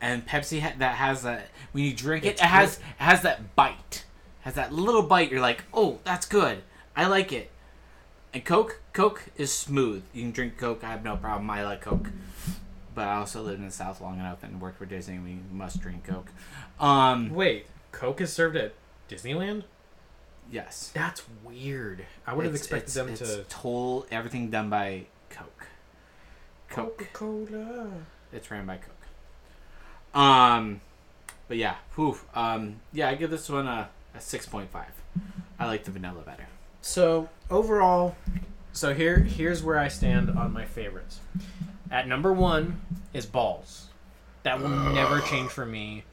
and 0.00 0.26
Pepsi 0.26 0.60
ha- 0.60 0.74
that 0.78 0.96
has 0.96 1.22
that 1.22 1.48
when 1.70 1.84
you 1.84 1.94
drink 1.94 2.24
it, 2.24 2.30
It's 2.30 2.42
it 2.42 2.46
has 2.46 2.78
it 2.78 2.82
has 2.98 3.22
that 3.22 3.54
bite, 3.54 4.04
has 4.40 4.54
that 4.54 4.72
little 4.72 5.02
bite. 5.02 5.30
You're 5.30 5.40
like, 5.40 5.62
oh, 5.72 6.00
that's 6.02 6.26
good. 6.26 6.62
I 6.96 7.06
like 7.06 7.32
it. 7.32 7.50
And 8.32 8.44
Coke, 8.44 8.80
Coke 8.92 9.24
is 9.36 9.52
smooth. 9.52 10.04
You 10.12 10.22
can 10.22 10.30
drink 10.30 10.56
Coke. 10.58 10.84
I 10.84 10.90
have 10.90 11.02
no 11.04 11.16
problem. 11.16 11.50
I 11.50 11.64
like 11.64 11.80
Coke, 11.80 12.10
but 12.94 13.08
I 13.08 13.16
also 13.16 13.42
lived 13.42 13.58
in 13.58 13.64
the 13.66 13.72
South 13.72 14.00
long 14.00 14.20
enough 14.20 14.42
and 14.44 14.60
worked 14.60 14.78
for 14.78 14.86
Disney. 14.86 15.18
We 15.18 15.38
must 15.52 15.80
drink 15.80 16.04
Coke. 16.06 16.30
Um, 16.78 17.30
Wait, 17.34 17.66
Coke 17.90 18.20
is 18.20 18.32
served 18.32 18.56
at 18.56 18.74
Disneyland. 19.08 19.64
yes. 20.50 20.90
That's 20.94 21.22
weird. 21.44 22.06
I 22.26 22.34
would 22.34 22.44
have 22.44 22.54
It's- 22.54 22.66
expected 22.66 22.96
it's- 22.96 23.18
them 23.18 23.28
it's 23.28 23.48
to. 23.48 23.54
total 23.54 24.06
everything 24.12 24.48
done 24.50 24.70
by 24.70 25.06
Coke. 25.28 25.66
Coke. 26.68 26.98
Coca 27.12 27.46
Cola. 27.48 27.88
It's 28.32 28.48
ran 28.48 28.64
by 28.64 28.76
Coke. 28.76 30.20
Um, 30.20 30.80
but 31.48 31.56
yeah, 31.56 31.76
whew, 31.96 32.16
um, 32.34 32.76
yeah, 32.92 33.08
I 33.08 33.16
give 33.16 33.30
this 33.30 33.48
one 33.48 33.66
a, 33.66 33.88
a 34.14 34.20
six 34.20 34.46
point 34.46 34.70
five. 34.70 34.92
I 35.58 35.66
like 35.66 35.82
the 35.84 35.90
vanilla 35.90 36.22
better. 36.22 36.46
So 36.82 37.28
overall, 37.50 38.16
so 38.72 38.94
here 38.94 39.18
here's 39.18 39.62
where 39.62 39.78
I 39.78 39.88
stand 39.88 40.30
on 40.30 40.52
my 40.52 40.64
favorites. 40.64 41.20
At 41.90 42.08
number 42.08 42.32
one 42.32 42.80
is 43.12 43.26
balls. 43.26 43.88
That 44.42 44.60
will 44.60 44.68
never 44.68 45.20
change 45.20 45.50
for 45.50 45.66
me. 45.66 46.04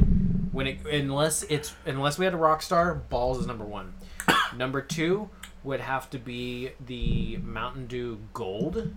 When 0.51 0.67
it 0.67 0.85
unless 0.85 1.43
it's 1.43 1.73
unless 1.85 2.17
we 2.17 2.25
had 2.25 2.33
a 2.33 2.37
Rockstar, 2.37 3.07
balls 3.09 3.39
is 3.39 3.47
number 3.47 3.63
one. 3.63 3.93
number 4.57 4.81
two 4.81 5.29
would 5.63 5.79
have 5.79 6.09
to 6.09 6.19
be 6.19 6.71
the 6.85 7.37
Mountain 7.37 7.87
Dew 7.87 8.19
Gold. 8.33 8.93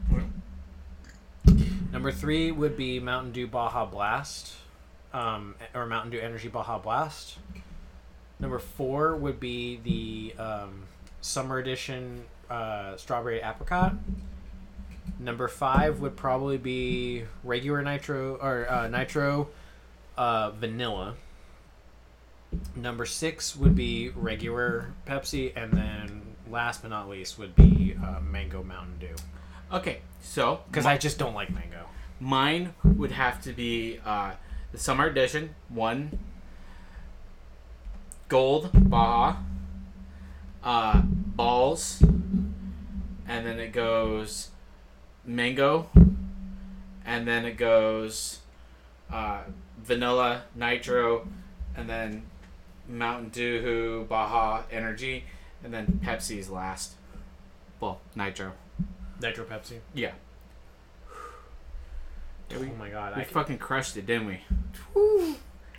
Number 1.93 2.13
three 2.13 2.53
would 2.53 2.77
be 2.77 3.01
Mountain 3.01 3.33
Dew 3.33 3.47
Baja 3.47 3.85
Blast, 3.85 4.55
um, 5.13 5.57
or 5.75 5.87
Mountain 5.87 6.13
Dew 6.13 6.21
Energy 6.21 6.49
Baja 6.49 6.79
Blast. 6.79 7.39
Number 8.39 8.59
four 8.59 9.17
would 9.17 9.41
be 9.41 9.81
the 9.83 10.41
um, 10.43 10.85
Summer 11.21 11.59
Edition 11.59 12.25
uh, 12.49 12.97
Strawberry 12.97 13.41
Apricot. 13.41 13.95
Number 15.19 15.49
five 15.49 16.01
would 16.01 16.17
probably 16.17 16.57
be 16.59 17.25
regular 17.45 17.83
Nitro 17.83 18.37
or 18.37 18.71
uh, 18.71 18.89
Nitro 18.89 19.49
uh, 20.17 20.51
Vanilla. 20.53 21.15
Number 22.75 23.05
six 23.07 23.55
would 23.55 23.75
be 23.77 24.09
regular 24.11 24.93
Pepsi, 25.07 25.53
and 25.57 25.73
then 25.73 26.23
last 26.51 26.83
but 26.83 26.89
not 26.89 27.09
least 27.09 27.39
would 27.39 27.55
be 27.55 27.95
uh, 28.03 28.21
Mango 28.21 28.63
Mountain 28.63 28.99
Dew. 28.99 29.15
Okay, 29.73 30.01
so 30.21 30.61
Because 30.69 30.87
I 30.87 30.99
just 30.99 31.17
don't 31.19 31.35
like 31.35 31.51
mango. 31.55 31.85
mine 32.19 32.75
would 32.83 33.13
have 33.13 33.41
to 33.43 33.53
be 33.53 34.01
uh, 34.05 34.33
the 34.73 34.79
summer 34.79 35.07
edition 35.07 35.55
one, 35.69 36.19
gold 38.29 38.71
Baja, 38.75 39.37
uh, 40.63 41.03
balls, 41.05 42.03
and 42.03 43.47
then 43.47 43.59
it 43.59 43.73
goes 43.73 44.51
mango, 45.25 45.89
and 47.05 47.27
then 47.27 47.45
it 47.45 47.57
goes 47.57 48.39
uh, 49.11 49.43
vanilla 49.83 50.43
nitro, 50.55 51.27
and 51.77 51.89
then 51.89 52.23
Mountain 52.89 53.31
Dew 53.31 54.07
Baja 54.09 54.63
Energy, 54.71 55.25
and 55.63 55.73
then 55.73 56.01
Pepsi's 56.05 56.51
last. 56.51 56.95
Well, 57.79 58.01
nitro. 58.15 58.53
Nitro 59.21 59.45
Pepsi. 59.45 59.79
Yeah. 59.95 60.13
Yeah, 62.51 62.59
we, 62.59 62.67
oh 62.67 62.79
my 62.79 62.91
god, 62.91 63.17
we 63.17 63.23
I, 63.23 63.25
fucking 63.25 63.59
crushed 63.59 63.97
it, 63.97 64.07
didn't 64.07 64.27
we? 64.27 64.41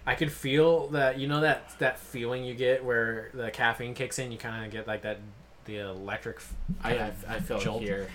I 0.05 0.15
could 0.15 0.31
feel 0.31 0.87
that. 0.89 1.19
You 1.19 1.27
know 1.27 1.41
that 1.41 1.77
that 1.79 1.99
feeling 1.99 2.43
you 2.43 2.53
get 2.55 2.83
where 2.83 3.29
the 3.33 3.51
caffeine 3.51 3.93
kicks 3.93 4.19
in. 4.19 4.31
You 4.31 4.37
kind 4.37 4.65
of 4.65 4.71
get 4.71 4.87
like 4.87 5.03
that 5.03 5.19
the 5.65 5.77
electric. 5.77 6.39
I 6.83 6.95
I, 6.97 7.11
I 7.27 7.39
feel 7.39 7.57
it 7.57 7.63
jolt. 7.63 7.81
here. 7.81 8.07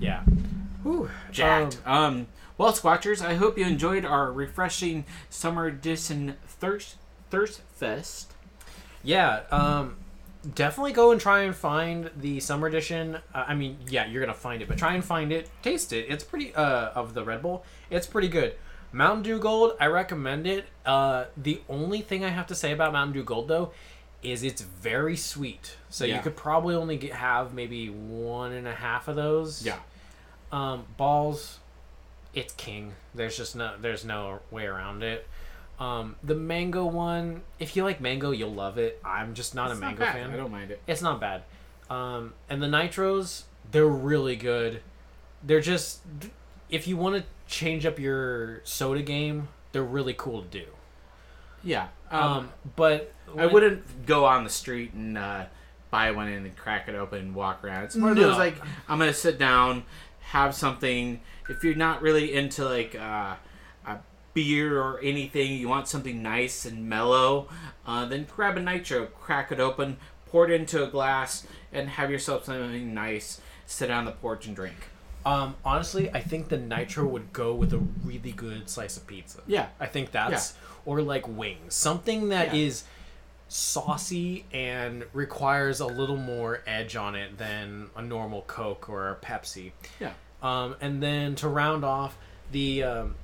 Yeah. 0.00 0.22
Whew. 0.82 1.10
Jacked. 1.30 1.78
Um, 1.86 1.92
Um, 2.04 2.26
well, 2.58 2.72
Squatchers, 2.72 3.24
I 3.24 3.34
hope 3.34 3.56
you 3.58 3.64
enjoyed 3.66 4.04
our 4.04 4.32
refreshing 4.32 5.04
summer 5.30 5.66
edition 5.66 6.36
thirst 6.46 6.96
thirst 7.30 7.60
fest. 7.74 8.32
Yeah, 9.04 9.40
um, 9.50 9.96
definitely 10.54 10.92
go 10.92 11.10
and 11.12 11.20
try 11.20 11.42
and 11.42 11.54
find 11.54 12.10
the 12.16 12.40
summer 12.40 12.66
edition. 12.68 13.16
Uh, 13.34 13.44
I 13.48 13.54
mean, 13.54 13.78
yeah, 13.88 14.06
you're 14.06 14.20
gonna 14.20 14.34
find 14.34 14.62
it, 14.62 14.68
but 14.68 14.78
try 14.78 14.94
and 14.94 15.04
find 15.04 15.32
it, 15.32 15.50
taste 15.62 15.92
it. 15.92 16.06
It's 16.08 16.24
pretty 16.24 16.54
uh 16.54 16.90
of 16.90 17.14
the 17.14 17.24
Red 17.24 17.42
Bull. 17.42 17.64
It's 17.90 18.06
pretty 18.06 18.28
good. 18.28 18.54
Mountain 18.92 19.22
Dew 19.22 19.38
Gold, 19.38 19.72
I 19.80 19.86
recommend 19.86 20.46
it. 20.46 20.66
Uh, 20.84 21.24
the 21.36 21.60
only 21.68 22.00
thing 22.02 22.24
I 22.24 22.28
have 22.28 22.46
to 22.48 22.54
say 22.54 22.72
about 22.72 22.92
Mountain 22.92 23.14
Dew 23.14 23.24
Gold 23.24 23.48
though 23.48 23.72
is 24.22 24.42
it's 24.42 24.62
very 24.62 25.16
sweet. 25.16 25.76
So 25.90 26.04
you 26.04 26.20
could 26.20 26.36
probably 26.36 26.74
only 26.74 26.96
get, 26.96 27.12
have 27.14 27.54
maybe 27.54 27.88
one 27.88 28.52
and 28.52 28.68
a 28.68 28.74
half 28.74 29.08
of 29.08 29.16
those. 29.16 29.64
Yeah. 29.64 29.78
Um, 30.52 30.84
balls, 30.96 31.58
it's 32.34 32.52
king. 32.54 32.92
There's 33.14 33.36
just 33.36 33.56
no 33.56 33.72
there's 33.80 34.04
no 34.04 34.40
way 34.50 34.66
around 34.66 35.02
it. 35.02 35.26
Um, 35.80 36.14
the 36.22 36.34
mango 36.34 36.84
one, 36.84 37.42
if 37.58 37.74
you 37.74 37.82
like 37.82 38.00
mango, 38.00 38.30
you'll 38.30 38.52
love 38.52 38.78
it. 38.78 39.00
I'm 39.04 39.34
just 39.34 39.54
not 39.54 39.70
It's 39.70 39.78
a 39.78 39.80
not 39.80 39.86
mango 39.88 40.04
bad. 40.04 40.12
fan. 40.14 40.30
I 40.30 40.36
don't 40.36 40.52
mind 40.52 40.70
it. 40.70 40.80
It's 40.86 41.02
not 41.02 41.20
bad. 41.20 41.42
Um, 41.90 42.34
and 42.48 42.62
the 42.62 42.68
nitros, 42.68 43.44
they're 43.72 43.86
really 43.86 44.36
good. 44.36 44.82
They're 45.42 45.60
just 45.60 46.00
if 46.72 46.88
you 46.88 46.96
want 46.96 47.14
to 47.16 47.24
change 47.46 47.86
up 47.86 47.98
your 48.00 48.60
soda 48.64 49.02
game, 49.02 49.46
they're 49.70 49.82
really 49.84 50.14
cool 50.14 50.42
to 50.42 50.48
do. 50.48 50.64
Yeah. 51.62 51.88
Um, 52.10 52.22
Um, 52.32 52.52
but 52.76 53.14
I 53.28 53.46
when- 53.46 53.52
wouldn't 53.52 54.06
go 54.06 54.24
on 54.24 54.42
the 54.44 54.50
street 54.50 54.92
and 54.94 55.16
uh, 55.16 55.44
buy 55.90 56.10
one 56.10 56.26
and 56.28 56.56
crack 56.56 56.88
it 56.88 56.94
open 56.96 57.18
and 57.20 57.34
walk 57.34 57.62
around. 57.62 57.84
It's 57.84 57.94
more 57.96 58.10
of 58.10 58.16
those 58.16 58.36
like 58.36 58.56
I'm 58.88 58.98
gonna 58.98 59.12
sit 59.14 59.38
down, 59.38 59.84
have 60.20 60.54
something. 60.54 61.20
If 61.48 61.62
you're 61.62 61.74
not 61.74 62.02
really 62.02 62.32
into 62.34 62.64
like 62.64 62.94
uh, 62.96 63.36
a 63.86 63.98
beer 64.34 64.80
or 64.80 64.98
anything, 65.00 65.52
you 65.52 65.68
want 65.68 65.86
something 65.88 66.22
nice 66.22 66.64
and 66.64 66.88
mellow, 66.88 67.48
uh, 67.86 68.06
then 68.06 68.26
grab 68.34 68.56
a 68.56 68.60
nitro, 68.60 69.06
crack 69.06 69.52
it 69.52 69.60
open, 69.60 69.98
pour 70.26 70.44
it 70.48 70.52
into 70.52 70.82
a 70.82 70.86
glass, 70.88 71.46
and 71.72 71.90
have 71.90 72.10
yourself 72.10 72.44
something 72.46 72.92
nice. 72.94 73.40
Sit 73.66 73.90
on 73.90 74.04
the 74.04 74.12
porch 74.12 74.46
and 74.46 74.56
drink. 74.56 74.88
Um, 75.24 75.54
honestly, 75.64 76.10
I 76.10 76.20
think 76.20 76.48
the 76.48 76.56
nitro 76.58 77.06
would 77.06 77.32
go 77.32 77.54
with 77.54 77.72
a 77.72 77.78
really 78.04 78.32
good 78.32 78.68
slice 78.68 78.96
of 78.96 79.06
pizza. 79.06 79.40
Yeah. 79.46 79.68
I 79.78 79.86
think 79.86 80.10
that's 80.10 80.54
or 80.84 81.00
like 81.00 81.28
wings, 81.28 81.74
something 81.74 82.28
that 82.30 82.54
Yeah. 82.54 82.62
is 82.66 82.84
saucy 83.48 84.44
and 84.52 85.04
requires 85.12 85.78
a 85.78 85.86
little 85.86 86.16
more 86.16 86.62
edge 86.66 86.96
on 86.96 87.14
it 87.14 87.38
than 87.38 87.90
a 87.94 88.02
normal 88.02 88.42
Coke 88.42 88.88
or 88.88 89.10
a 89.10 89.14
Pepsi. 89.16 89.72
Yeah. 90.00 90.12
Um, 90.42 90.74
and 90.80 91.02
then 91.02 91.34
to 91.36 91.48
round 91.48 91.84
off 91.84 92.16
the 92.50 92.82
um, 92.82 93.14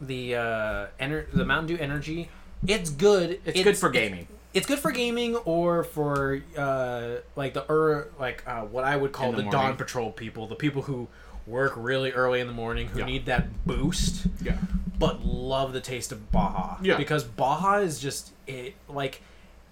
the 0.00 0.36
uh, 0.36 0.86
ener- 1.00 1.30
the 1.32 1.44
Mountain 1.44 1.76
Dew 1.76 1.82
Energy, 1.82 2.28
it's 2.66 2.90
good. 2.90 3.40
It's, 3.44 3.62
good 3.62 3.76
for 3.76 3.90
gaming. 3.90 4.28
It's 4.52 4.66
good 4.66 4.78
for 4.78 4.90
gaming 4.90 5.36
or 5.36 5.84
for 5.84 6.42
uh, 6.56 7.16
like 7.36 7.54
the 7.54 7.64
er, 7.70 8.10
like 8.18 8.42
uh, 8.46 8.62
what 8.62 8.84
I 8.84 8.96
would 8.96 9.12
call 9.12 9.30
In 9.30 9.36
the 9.36 9.42
the, 9.42 9.50
dawn 9.50 9.76
patrol 9.76 10.10
people, 10.12 10.46
the 10.46 10.56
people 10.56 10.82
who 10.82 11.08
work 11.46 11.72
really 11.76 12.12
early 12.12 12.40
in 12.40 12.46
the 12.46 12.52
morning 12.52 12.88
who 12.88 13.00
Yeah. 13.00 13.06
need 13.06 13.26
that 13.26 13.64
boost, 13.66 14.26
Yeah. 14.42 14.58
but 14.98 15.24
love 15.24 15.72
the 15.72 15.80
taste 15.80 16.12
of 16.12 16.30
Baja. 16.30 16.76
Yeah. 16.82 16.96
because 16.96 17.24
Baja 17.24 17.78
is 17.78 17.98
just 18.00 18.32
it. 18.46 18.74
Like, 18.88 19.22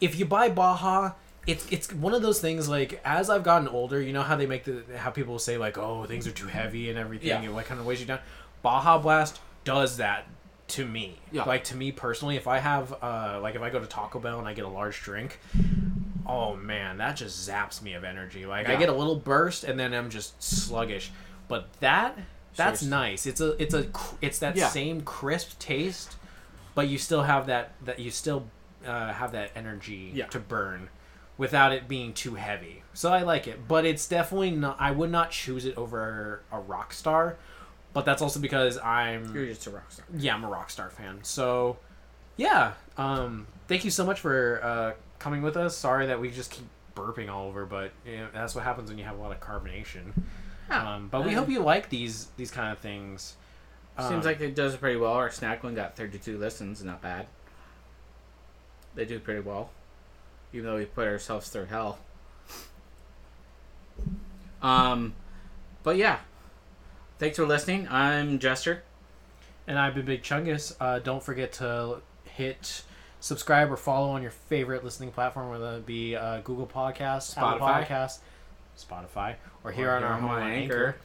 if 0.01 0.19
you 0.19 0.25
buy 0.25 0.49
Baja. 0.49 1.13
It's, 1.47 1.67
it's 1.73 1.91
one 1.95 2.13
of 2.13 2.21
those 2.21 2.43
things 2.43 2.69
like 2.69 3.01
as 3.07 3.31
I've 3.31 3.43
gotten 3.43 3.69
older, 3.69 4.03
you 4.03 4.13
know 4.13 4.21
how 4.23 4.37
they 4.37 4.45
make 4.45 4.65
the 4.65 4.83
how 4.99 5.09
people 5.09 5.39
say 5.39 5.57
like 5.57 5.79
oh 5.79 6.05
things 6.05 6.27
are 6.27 6.31
too 6.31 6.47
heavy 6.47 6.91
and 6.91 6.99
everything 6.99 7.29
Yeah. 7.29 7.41
and 7.41 7.55
what 7.55 7.65
kind 7.65 7.81
of 7.81 7.87
weighs 7.87 8.01
you 8.01 8.07
down. 8.07 8.19
Baja 8.61 8.99
Blast 8.99 9.41
does 9.65 9.97
that 9.97 10.27
to 10.69 10.85
me. 10.87 11.19
Yeah. 11.33 11.45
Like 11.45 11.65
to 11.65 11.77
me 11.77 11.93
personally, 11.93 12.37
if 12.37 12.47
I 12.47 12.59
have 12.59 12.93
uh 13.03 13.39
like 13.43 13.55
if 13.55 13.63
I 13.63 13.71
go 13.71 13.81
to 13.81 13.87
Taco 13.87 14.19
Bell 14.19 14.39
and 14.39 14.47
I 14.49 14.53
get 14.55 14.65
a 14.65 14.69
large 14.69 15.01
drink, 15.01 15.41
oh 16.27 16.57
man, 16.57 16.99
that 16.99 17.17
just 17.17 17.49
zaps 17.49 17.83
me 17.83 17.95
of 17.95 18.05
energy. 18.05 18.47
Like 18.47 18.69
I 18.69 18.77
get 18.77 18.89
a 18.89 18.93
little 18.95 19.17
burst 19.17 19.65
and 19.65 19.79
then 19.79 19.95
I'm 19.95 20.11
just 20.11 20.43
sluggish. 20.43 21.11
But 21.49 21.69
that 21.81 22.17
that's 22.57 22.81
Seriously. 22.81 22.89
nice. 22.91 23.27
It's 23.27 23.41
a 23.41 23.63
it's 23.63 23.75
a 23.75 23.87
it's 24.21 24.39
that 24.41 24.57
Yeah. 24.57 24.69
same 24.69 25.01
crisp 25.03 25.59
taste, 25.59 26.17
but 26.75 26.89
you 26.89 26.99
still 26.99 27.23
have 27.23 27.47
that 27.47 27.73
that 27.85 27.99
you 27.99 28.11
still 28.11 28.47
uh, 28.87 29.13
have 29.13 29.33
that 29.33 29.51
energy 29.57 30.11
Yeah. 30.15 30.27
to 30.27 30.39
burn 30.39 30.89
without 31.37 31.73
it 31.73 31.89
being 31.89 32.13
too 32.13 32.35
heavy. 32.35 32.83
So 32.95 33.13
I 33.13 33.23
like 33.23 33.47
it, 33.47 33.67
but 33.69 33.85
it's 33.87 34.07
definitely 34.09 34.51
not. 34.51 34.77
I 34.81 34.91
would 34.91 35.11
not 35.11 35.31
choose 35.31 35.65
it 35.65 35.77
over 35.79 36.43
a 36.53 36.59
Rockstar, 36.59 37.37
but 37.99 38.05
that's 38.05 38.23
also 38.23 38.39
because 38.39 38.79
I'm 38.79 39.35
You're 39.35 39.47
just 39.47 39.67
a 39.67 39.71
rock 39.71 39.91
star. 39.91 40.07
yeah, 40.17 40.33
I'm 40.33 40.45
a 40.45 40.49
Rockstar 40.49 40.93
fan. 40.93 41.19
So, 41.25 41.79
yeah. 42.37 42.75
Um, 42.97 43.49
thank 43.67 43.85
you 43.85 43.91
so 43.91 44.07
much 44.07 44.21
for 44.21 44.61
uh, 44.63 44.93
coming 45.19 45.43
with 45.43 45.57
us. 45.57 45.77
Sorry 45.77 46.07
that 46.07 46.21
we 46.21 46.31
just 46.31 46.53
keep 46.53 46.65
burping 46.95 47.29
all 47.29 47.49
over, 47.49 47.67
but 47.67 47.91
you 48.07 48.19
know, 48.19 48.29
that's 48.33 48.55
what 48.55 48.63
happens 48.63 48.89
when 48.89 48.99
you 48.99 49.05
have 49.05 49.19
a 49.19 49.21
lot 49.21 49.33
of 49.33 49.41
carbonation. 49.41 50.13
Um, 50.71 51.09
but 51.11 51.25
we 51.25 51.35
Uh, 51.35 51.41
hope 51.41 51.49
you 51.49 51.59
like 51.59 51.89
these 51.89 52.27
these 52.37 52.53
kind 52.53 52.71
of 52.71 52.79
things. 52.79 53.35
Seems 53.99 54.13
Um, 54.13 54.21
like 54.23 54.41
it 54.41 54.55
does 54.55 54.77
pretty 54.77 54.97
well. 54.97 55.15
Our 55.15 55.29
snack 55.31 55.65
one 55.65 55.75
got 55.75 55.97
32 55.97 56.39
listens, 56.39 56.85
not 56.85 57.03
bad. 57.03 57.27
They 58.95 59.07
do 59.07 59.19
pretty 59.19 59.41
well, 59.41 59.71
even 60.53 60.67
though 60.67 60.77
we 60.77 60.85
put 60.85 61.09
ourselves 61.09 61.49
through 61.49 61.65
hell. 61.67 61.99
Um, 64.63 65.15
but 65.83 65.97
yeah, 65.97 66.19
thanks 67.19 67.37
for 67.37 67.47
listening. 67.47 67.89
I'm 67.91 68.39
Jester. 68.39 68.83
And 69.67 69.79
I've 69.79 69.95
been 69.95 70.07
Big 70.07 70.23
Chungus. 70.23 70.75
Uh, 70.81 70.99
don't 70.99 71.23
forget 71.23 71.53
to 71.55 72.01
hit 72.25 72.83
subscribe 73.21 73.71
or 73.71 73.77
follow 73.77 74.11
on 74.11 74.23
your 74.23 74.31
favorite 74.31 74.85
listening 74.85 75.11
platform, 75.11 75.51
whether 75.51 75.77
it 75.77 75.87
be 75.87 76.17
uh, 76.17 76.41
Google 76.41 76.67
Podcasts, 76.67 77.37
Apple 77.37 77.59
Spotify. 77.59 77.87
Podcasts, 77.87 78.19
Spotify, 78.79 79.35
or 79.65 79.73
here 79.73 79.91
Or 79.91 79.97
on 79.97 80.05
our 80.05 80.15
home 80.19 80.31
on 80.31 80.43
Anchor. 80.43 80.87
Anchor. 80.87 80.97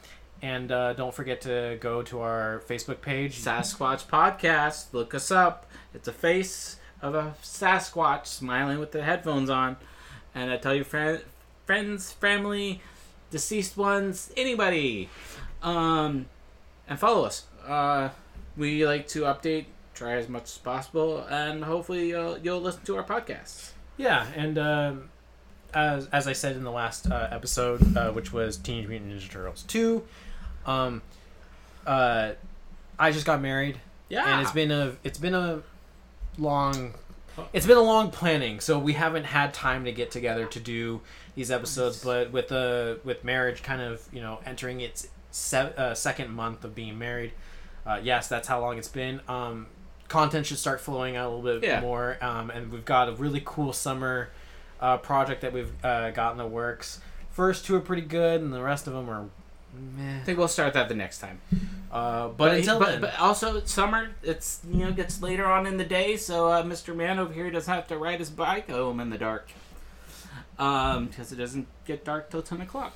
And 0.42 0.72
uh, 0.72 0.92
don't 0.94 1.14
forget 1.14 1.40
to 1.42 1.78
go 1.80 2.02
to 2.02 2.20
our 2.20 2.62
Facebook 2.68 3.00
page. 3.00 3.38
Sasquatch 3.40 4.06
Podcast. 4.06 4.86
Look 4.92 5.14
us 5.14 5.30
up. 5.30 5.70
It's 5.94 6.08
a 6.08 6.12
face 6.12 6.76
of 7.00 7.14
a 7.14 7.34
Sasquatch 7.42 8.26
smiling 8.26 8.78
with 8.78 8.92
the 8.92 9.02
headphones 9.02 9.48
on. 9.50 9.76
And 10.34 10.50
I 10.50 10.56
tell 10.56 10.74
your 10.74 10.84
friend, 10.84 11.22
friends, 11.64 12.12
family, 12.12 12.82
deceased 13.30 13.76
ones, 13.76 14.30
anybody. 14.36 15.08
Um, 15.64 16.26
and 16.88 16.98
follow 16.98 17.24
us. 17.24 17.44
Uh, 17.66 18.10
we 18.56 18.86
like 18.86 19.08
to 19.08 19.22
update, 19.22 19.64
try 19.94 20.12
as 20.14 20.28
much 20.28 20.44
as 20.44 20.58
possible, 20.58 21.20
and 21.30 21.64
hopefully 21.64 22.10
you'll, 22.10 22.38
you'll 22.38 22.60
listen 22.60 22.82
to 22.84 22.96
our 22.96 23.02
podcasts. 23.02 23.70
Yeah, 23.96 24.26
and 24.36 24.58
um, 24.58 25.08
as 25.72 26.06
as 26.08 26.26
I 26.28 26.32
said 26.34 26.56
in 26.56 26.64
the 26.64 26.70
last 26.70 27.10
uh, 27.10 27.28
episode, 27.30 27.96
uh, 27.96 28.10
which 28.12 28.32
was 28.32 28.56
Teenage 28.56 28.88
Mutant 28.88 29.12
Ninja 29.12 29.30
Turtles 29.30 29.62
two, 29.62 30.02
um, 30.66 31.00
uh, 31.86 32.32
I 32.98 33.10
just 33.12 33.24
got 33.24 33.40
married, 33.40 33.78
Yeah. 34.08 34.24
and 34.26 34.42
it's 34.42 34.52
been 34.52 34.70
a 34.70 34.96
it's 35.04 35.18
been 35.18 35.34
a 35.34 35.62
long. 36.38 36.94
It's 37.52 37.66
been 37.66 37.76
a 37.76 37.82
long 37.82 38.12
planning, 38.12 38.60
so 38.60 38.78
we 38.78 38.92
haven't 38.92 39.24
had 39.24 39.52
time 39.54 39.84
to 39.86 39.92
get 39.92 40.12
together 40.12 40.46
to 40.46 40.60
do 40.60 41.00
these 41.34 41.50
episodes. 41.50 42.02
But 42.04 42.30
with 42.32 42.48
the 42.48 43.00
with 43.04 43.24
marriage, 43.24 43.62
kind 43.62 43.80
of 43.80 44.06
you 44.12 44.20
know 44.20 44.40
entering 44.46 44.80
its 44.80 45.08
se- 45.34 45.72
uh, 45.76 45.94
second 45.94 46.30
month 46.30 46.64
of 46.64 46.74
being 46.74 46.98
married, 46.98 47.32
uh, 47.84 48.00
yes, 48.02 48.28
that's 48.28 48.46
how 48.48 48.60
long 48.60 48.78
it's 48.78 48.88
been. 48.88 49.20
Um, 49.28 49.66
content 50.08 50.46
should 50.46 50.58
start 50.58 50.80
flowing 50.80 51.16
out 51.16 51.32
a 51.32 51.34
little 51.34 51.60
bit 51.60 51.68
Yeah. 51.68 51.80
more, 51.80 52.16
um, 52.22 52.50
and 52.50 52.70
we've 52.70 52.84
got 52.84 53.08
a 53.08 53.12
really 53.12 53.42
cool 53.44 53.72
summer 53.72 54.28
uh, 54.80 54.96
project 54.98 55.40
that 55.40 55.52
we've 55.52 55.72
uh, 55.84 56.10
got 56.10 56.32
in 56.32 56.38
the 56.38 56.46
works. 56.46 57.00
First 57.30 57.64
two 57.64 57.74
are 57.76 57.80
pretty 57.80 58.02
good, 58.02 58.40
and 58.40 58.52
the 58.52 58.62
rest 58.62 58.86
of 58.86 58.92
them 58.92 59.08
are 59.10 59.24
meh. 59.96 60.20
I 60.20 60.24
think 60.24 60.38
we'll 60.38 60.46
start 60.48 60.72
that 60.74 60.88
the 60.88 60.94
next 60.94 61.18
time. 61.18 61.40
Uh, 61.90 62.28
but, 62.28 62.54
until 62.54 62.78
but, 62.78 62.88
then, 62.90 63.00
but 63.00 63.18
also 63.18 63.60
summer. 63.64 64.10
It's 64.22 64.60
you 64.70 64.84
know 64.84 64.92
gets 64.92 65.20
later 65.22 65.46
on 65.46 65.66
in 65.66 65.76
the 65.78 65.84
day, 65.84 66.16
so 66.16 66.48
uh, 66.48 66.62
Mr. 66.62 66.94
Man 66.94 67.18
over 67.18 67.32
here 67.32 67.50
doesn't 67.50 67.72
have 67.72 67.86
to 67.88 67.96
ride 67.98 68.18
his 68.20 68.30
bike 68.30 68.68
home 68.70 69.00
in 69.00 69.10
the 69.10 69.18
dark. 69.18 69.50
Um, 70.58 71.06
because 71.06 71.32
it 71.32 71.36
doesn't 71.36 71.66
get 71.86 72.04
dark 72.04 72.30
till 72.30 72.42
ten 72.42 72.60
o'clock. 72.60 72.92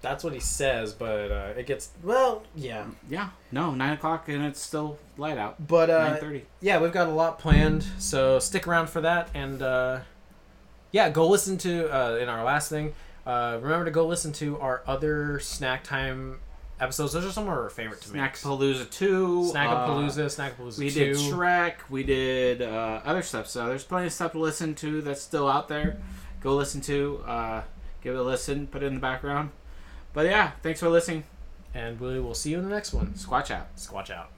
That's 0.00 0.22
what 0.24 0.32
he 0.32 0.40
says. 0.40 0.92
But 0.92 1.30
uh, 1.30 1.52
it 1.56 1.66
gets 1.66 1.90
well, 2.02 2.42
yeah. 2.54 2.86
Yeah, 3.08 3.30
no, 3.52 3.74
nine 3.74 3.92
o'clock 3.94 4.28
and 4.28 4.44
it's 4.44 4.60
still 4.60 4.98
light 5.16 5.38
out. 5.38 5.66
But 5.66 5.88
Nine 5.88 6.12
uh, 6.12 6.16
thirty. 6.16 6.44
yeah, 6.60 6.80
we've 6.80 6.92
got 6.92 7.08
a 7.08 7.12
lot 7.12 7.38
planned, 7.38 7.84
so 7.98 8.38
stick 8.38 8.66
around 8.66 8.88
for 8.88 9.00
that. 9.00 9.28
And 9.34 9.62
uh, 9.62 10.00
yeah, 10.92 11.10
go 11.10 11.28
listen 11.28 11.58
to 11.58 11.88
uh, 11.94 12.16
in 12.16 12.28
our 12.28 12.44
last 12.44 12.68
thing. 12.68 12.94
Uh, 13.26 13.58
remember 13.60 13.84
to 13.84 13.90
go 13.90 14.06
listen 14.06 14.32
to 14.32 14.58
our 14.58 14.82
other 14.86 15.38
snack 15.40 15.84
time 15.84 16.40
episodes. 16.80 17.12
Those 17.12 17.26
are 17.26 17.32
some 17.32 17.44
of 17.44 17.50
our 17.50 17.68
favorite 17.68 18.00
to 18.02 18.08
Snack. 18.08 18.36
Palooza 18.36 18.88
two. 18.90 19.50
Snackapalooza, 19.52 20.24
uh, 20.24 20.28
Snackapalooza 20.28 20.78
we 20.78 20.90
2. 20.90 20.98
did 20.98 21.16
Shrek. 21.16 21.74
We 21.90 22.04
did 22.04 22.62
uh, 22.62 23.00
other 23.04 23.22
stuff. 23.22 23.46
So 23.48 23.66
there's 23.66 23.84
plenty 23.84 24.06
of 24.06 24.12
stuff 24.12 24.32
to 24.32 24.38
listen 24.38 24.74
to 24.76 25.02
that's 25.02 25.20
still 25.20 25.48
out 25.48 25.68
there. 25.68 25.98
Go 26.40 26.54
listen 26.56 26.80
to. 26.82 27.22
Uh, 27.26 27.62
give 28.02 28.14
it 28.14 28.18
a 28.18 28.22
listen. 28.22 28.66
Put 28.66 28.82
it 28.82 28.86
in 28.86 28.94
the 28.94 29.00
background. 29.00 29.50
But 30.12 30.26
yeah, 30.26 30.52
thanks 30.62 30.80
for 30.80 30.88
listening. 30.88 31.24
and 31.74 32.00
we 32.00 32.18
will 32.18 32.34
see 32.34 32.50
you 32.50 32.58
in 32.58 32.64
the 32.64 32.70
next 32.74 32.92
one. 32.92 33.08
Squatch 33.14 33.50
out. 33.50 33.74
Squatch 33.76 34.10
out. 34.10 34.30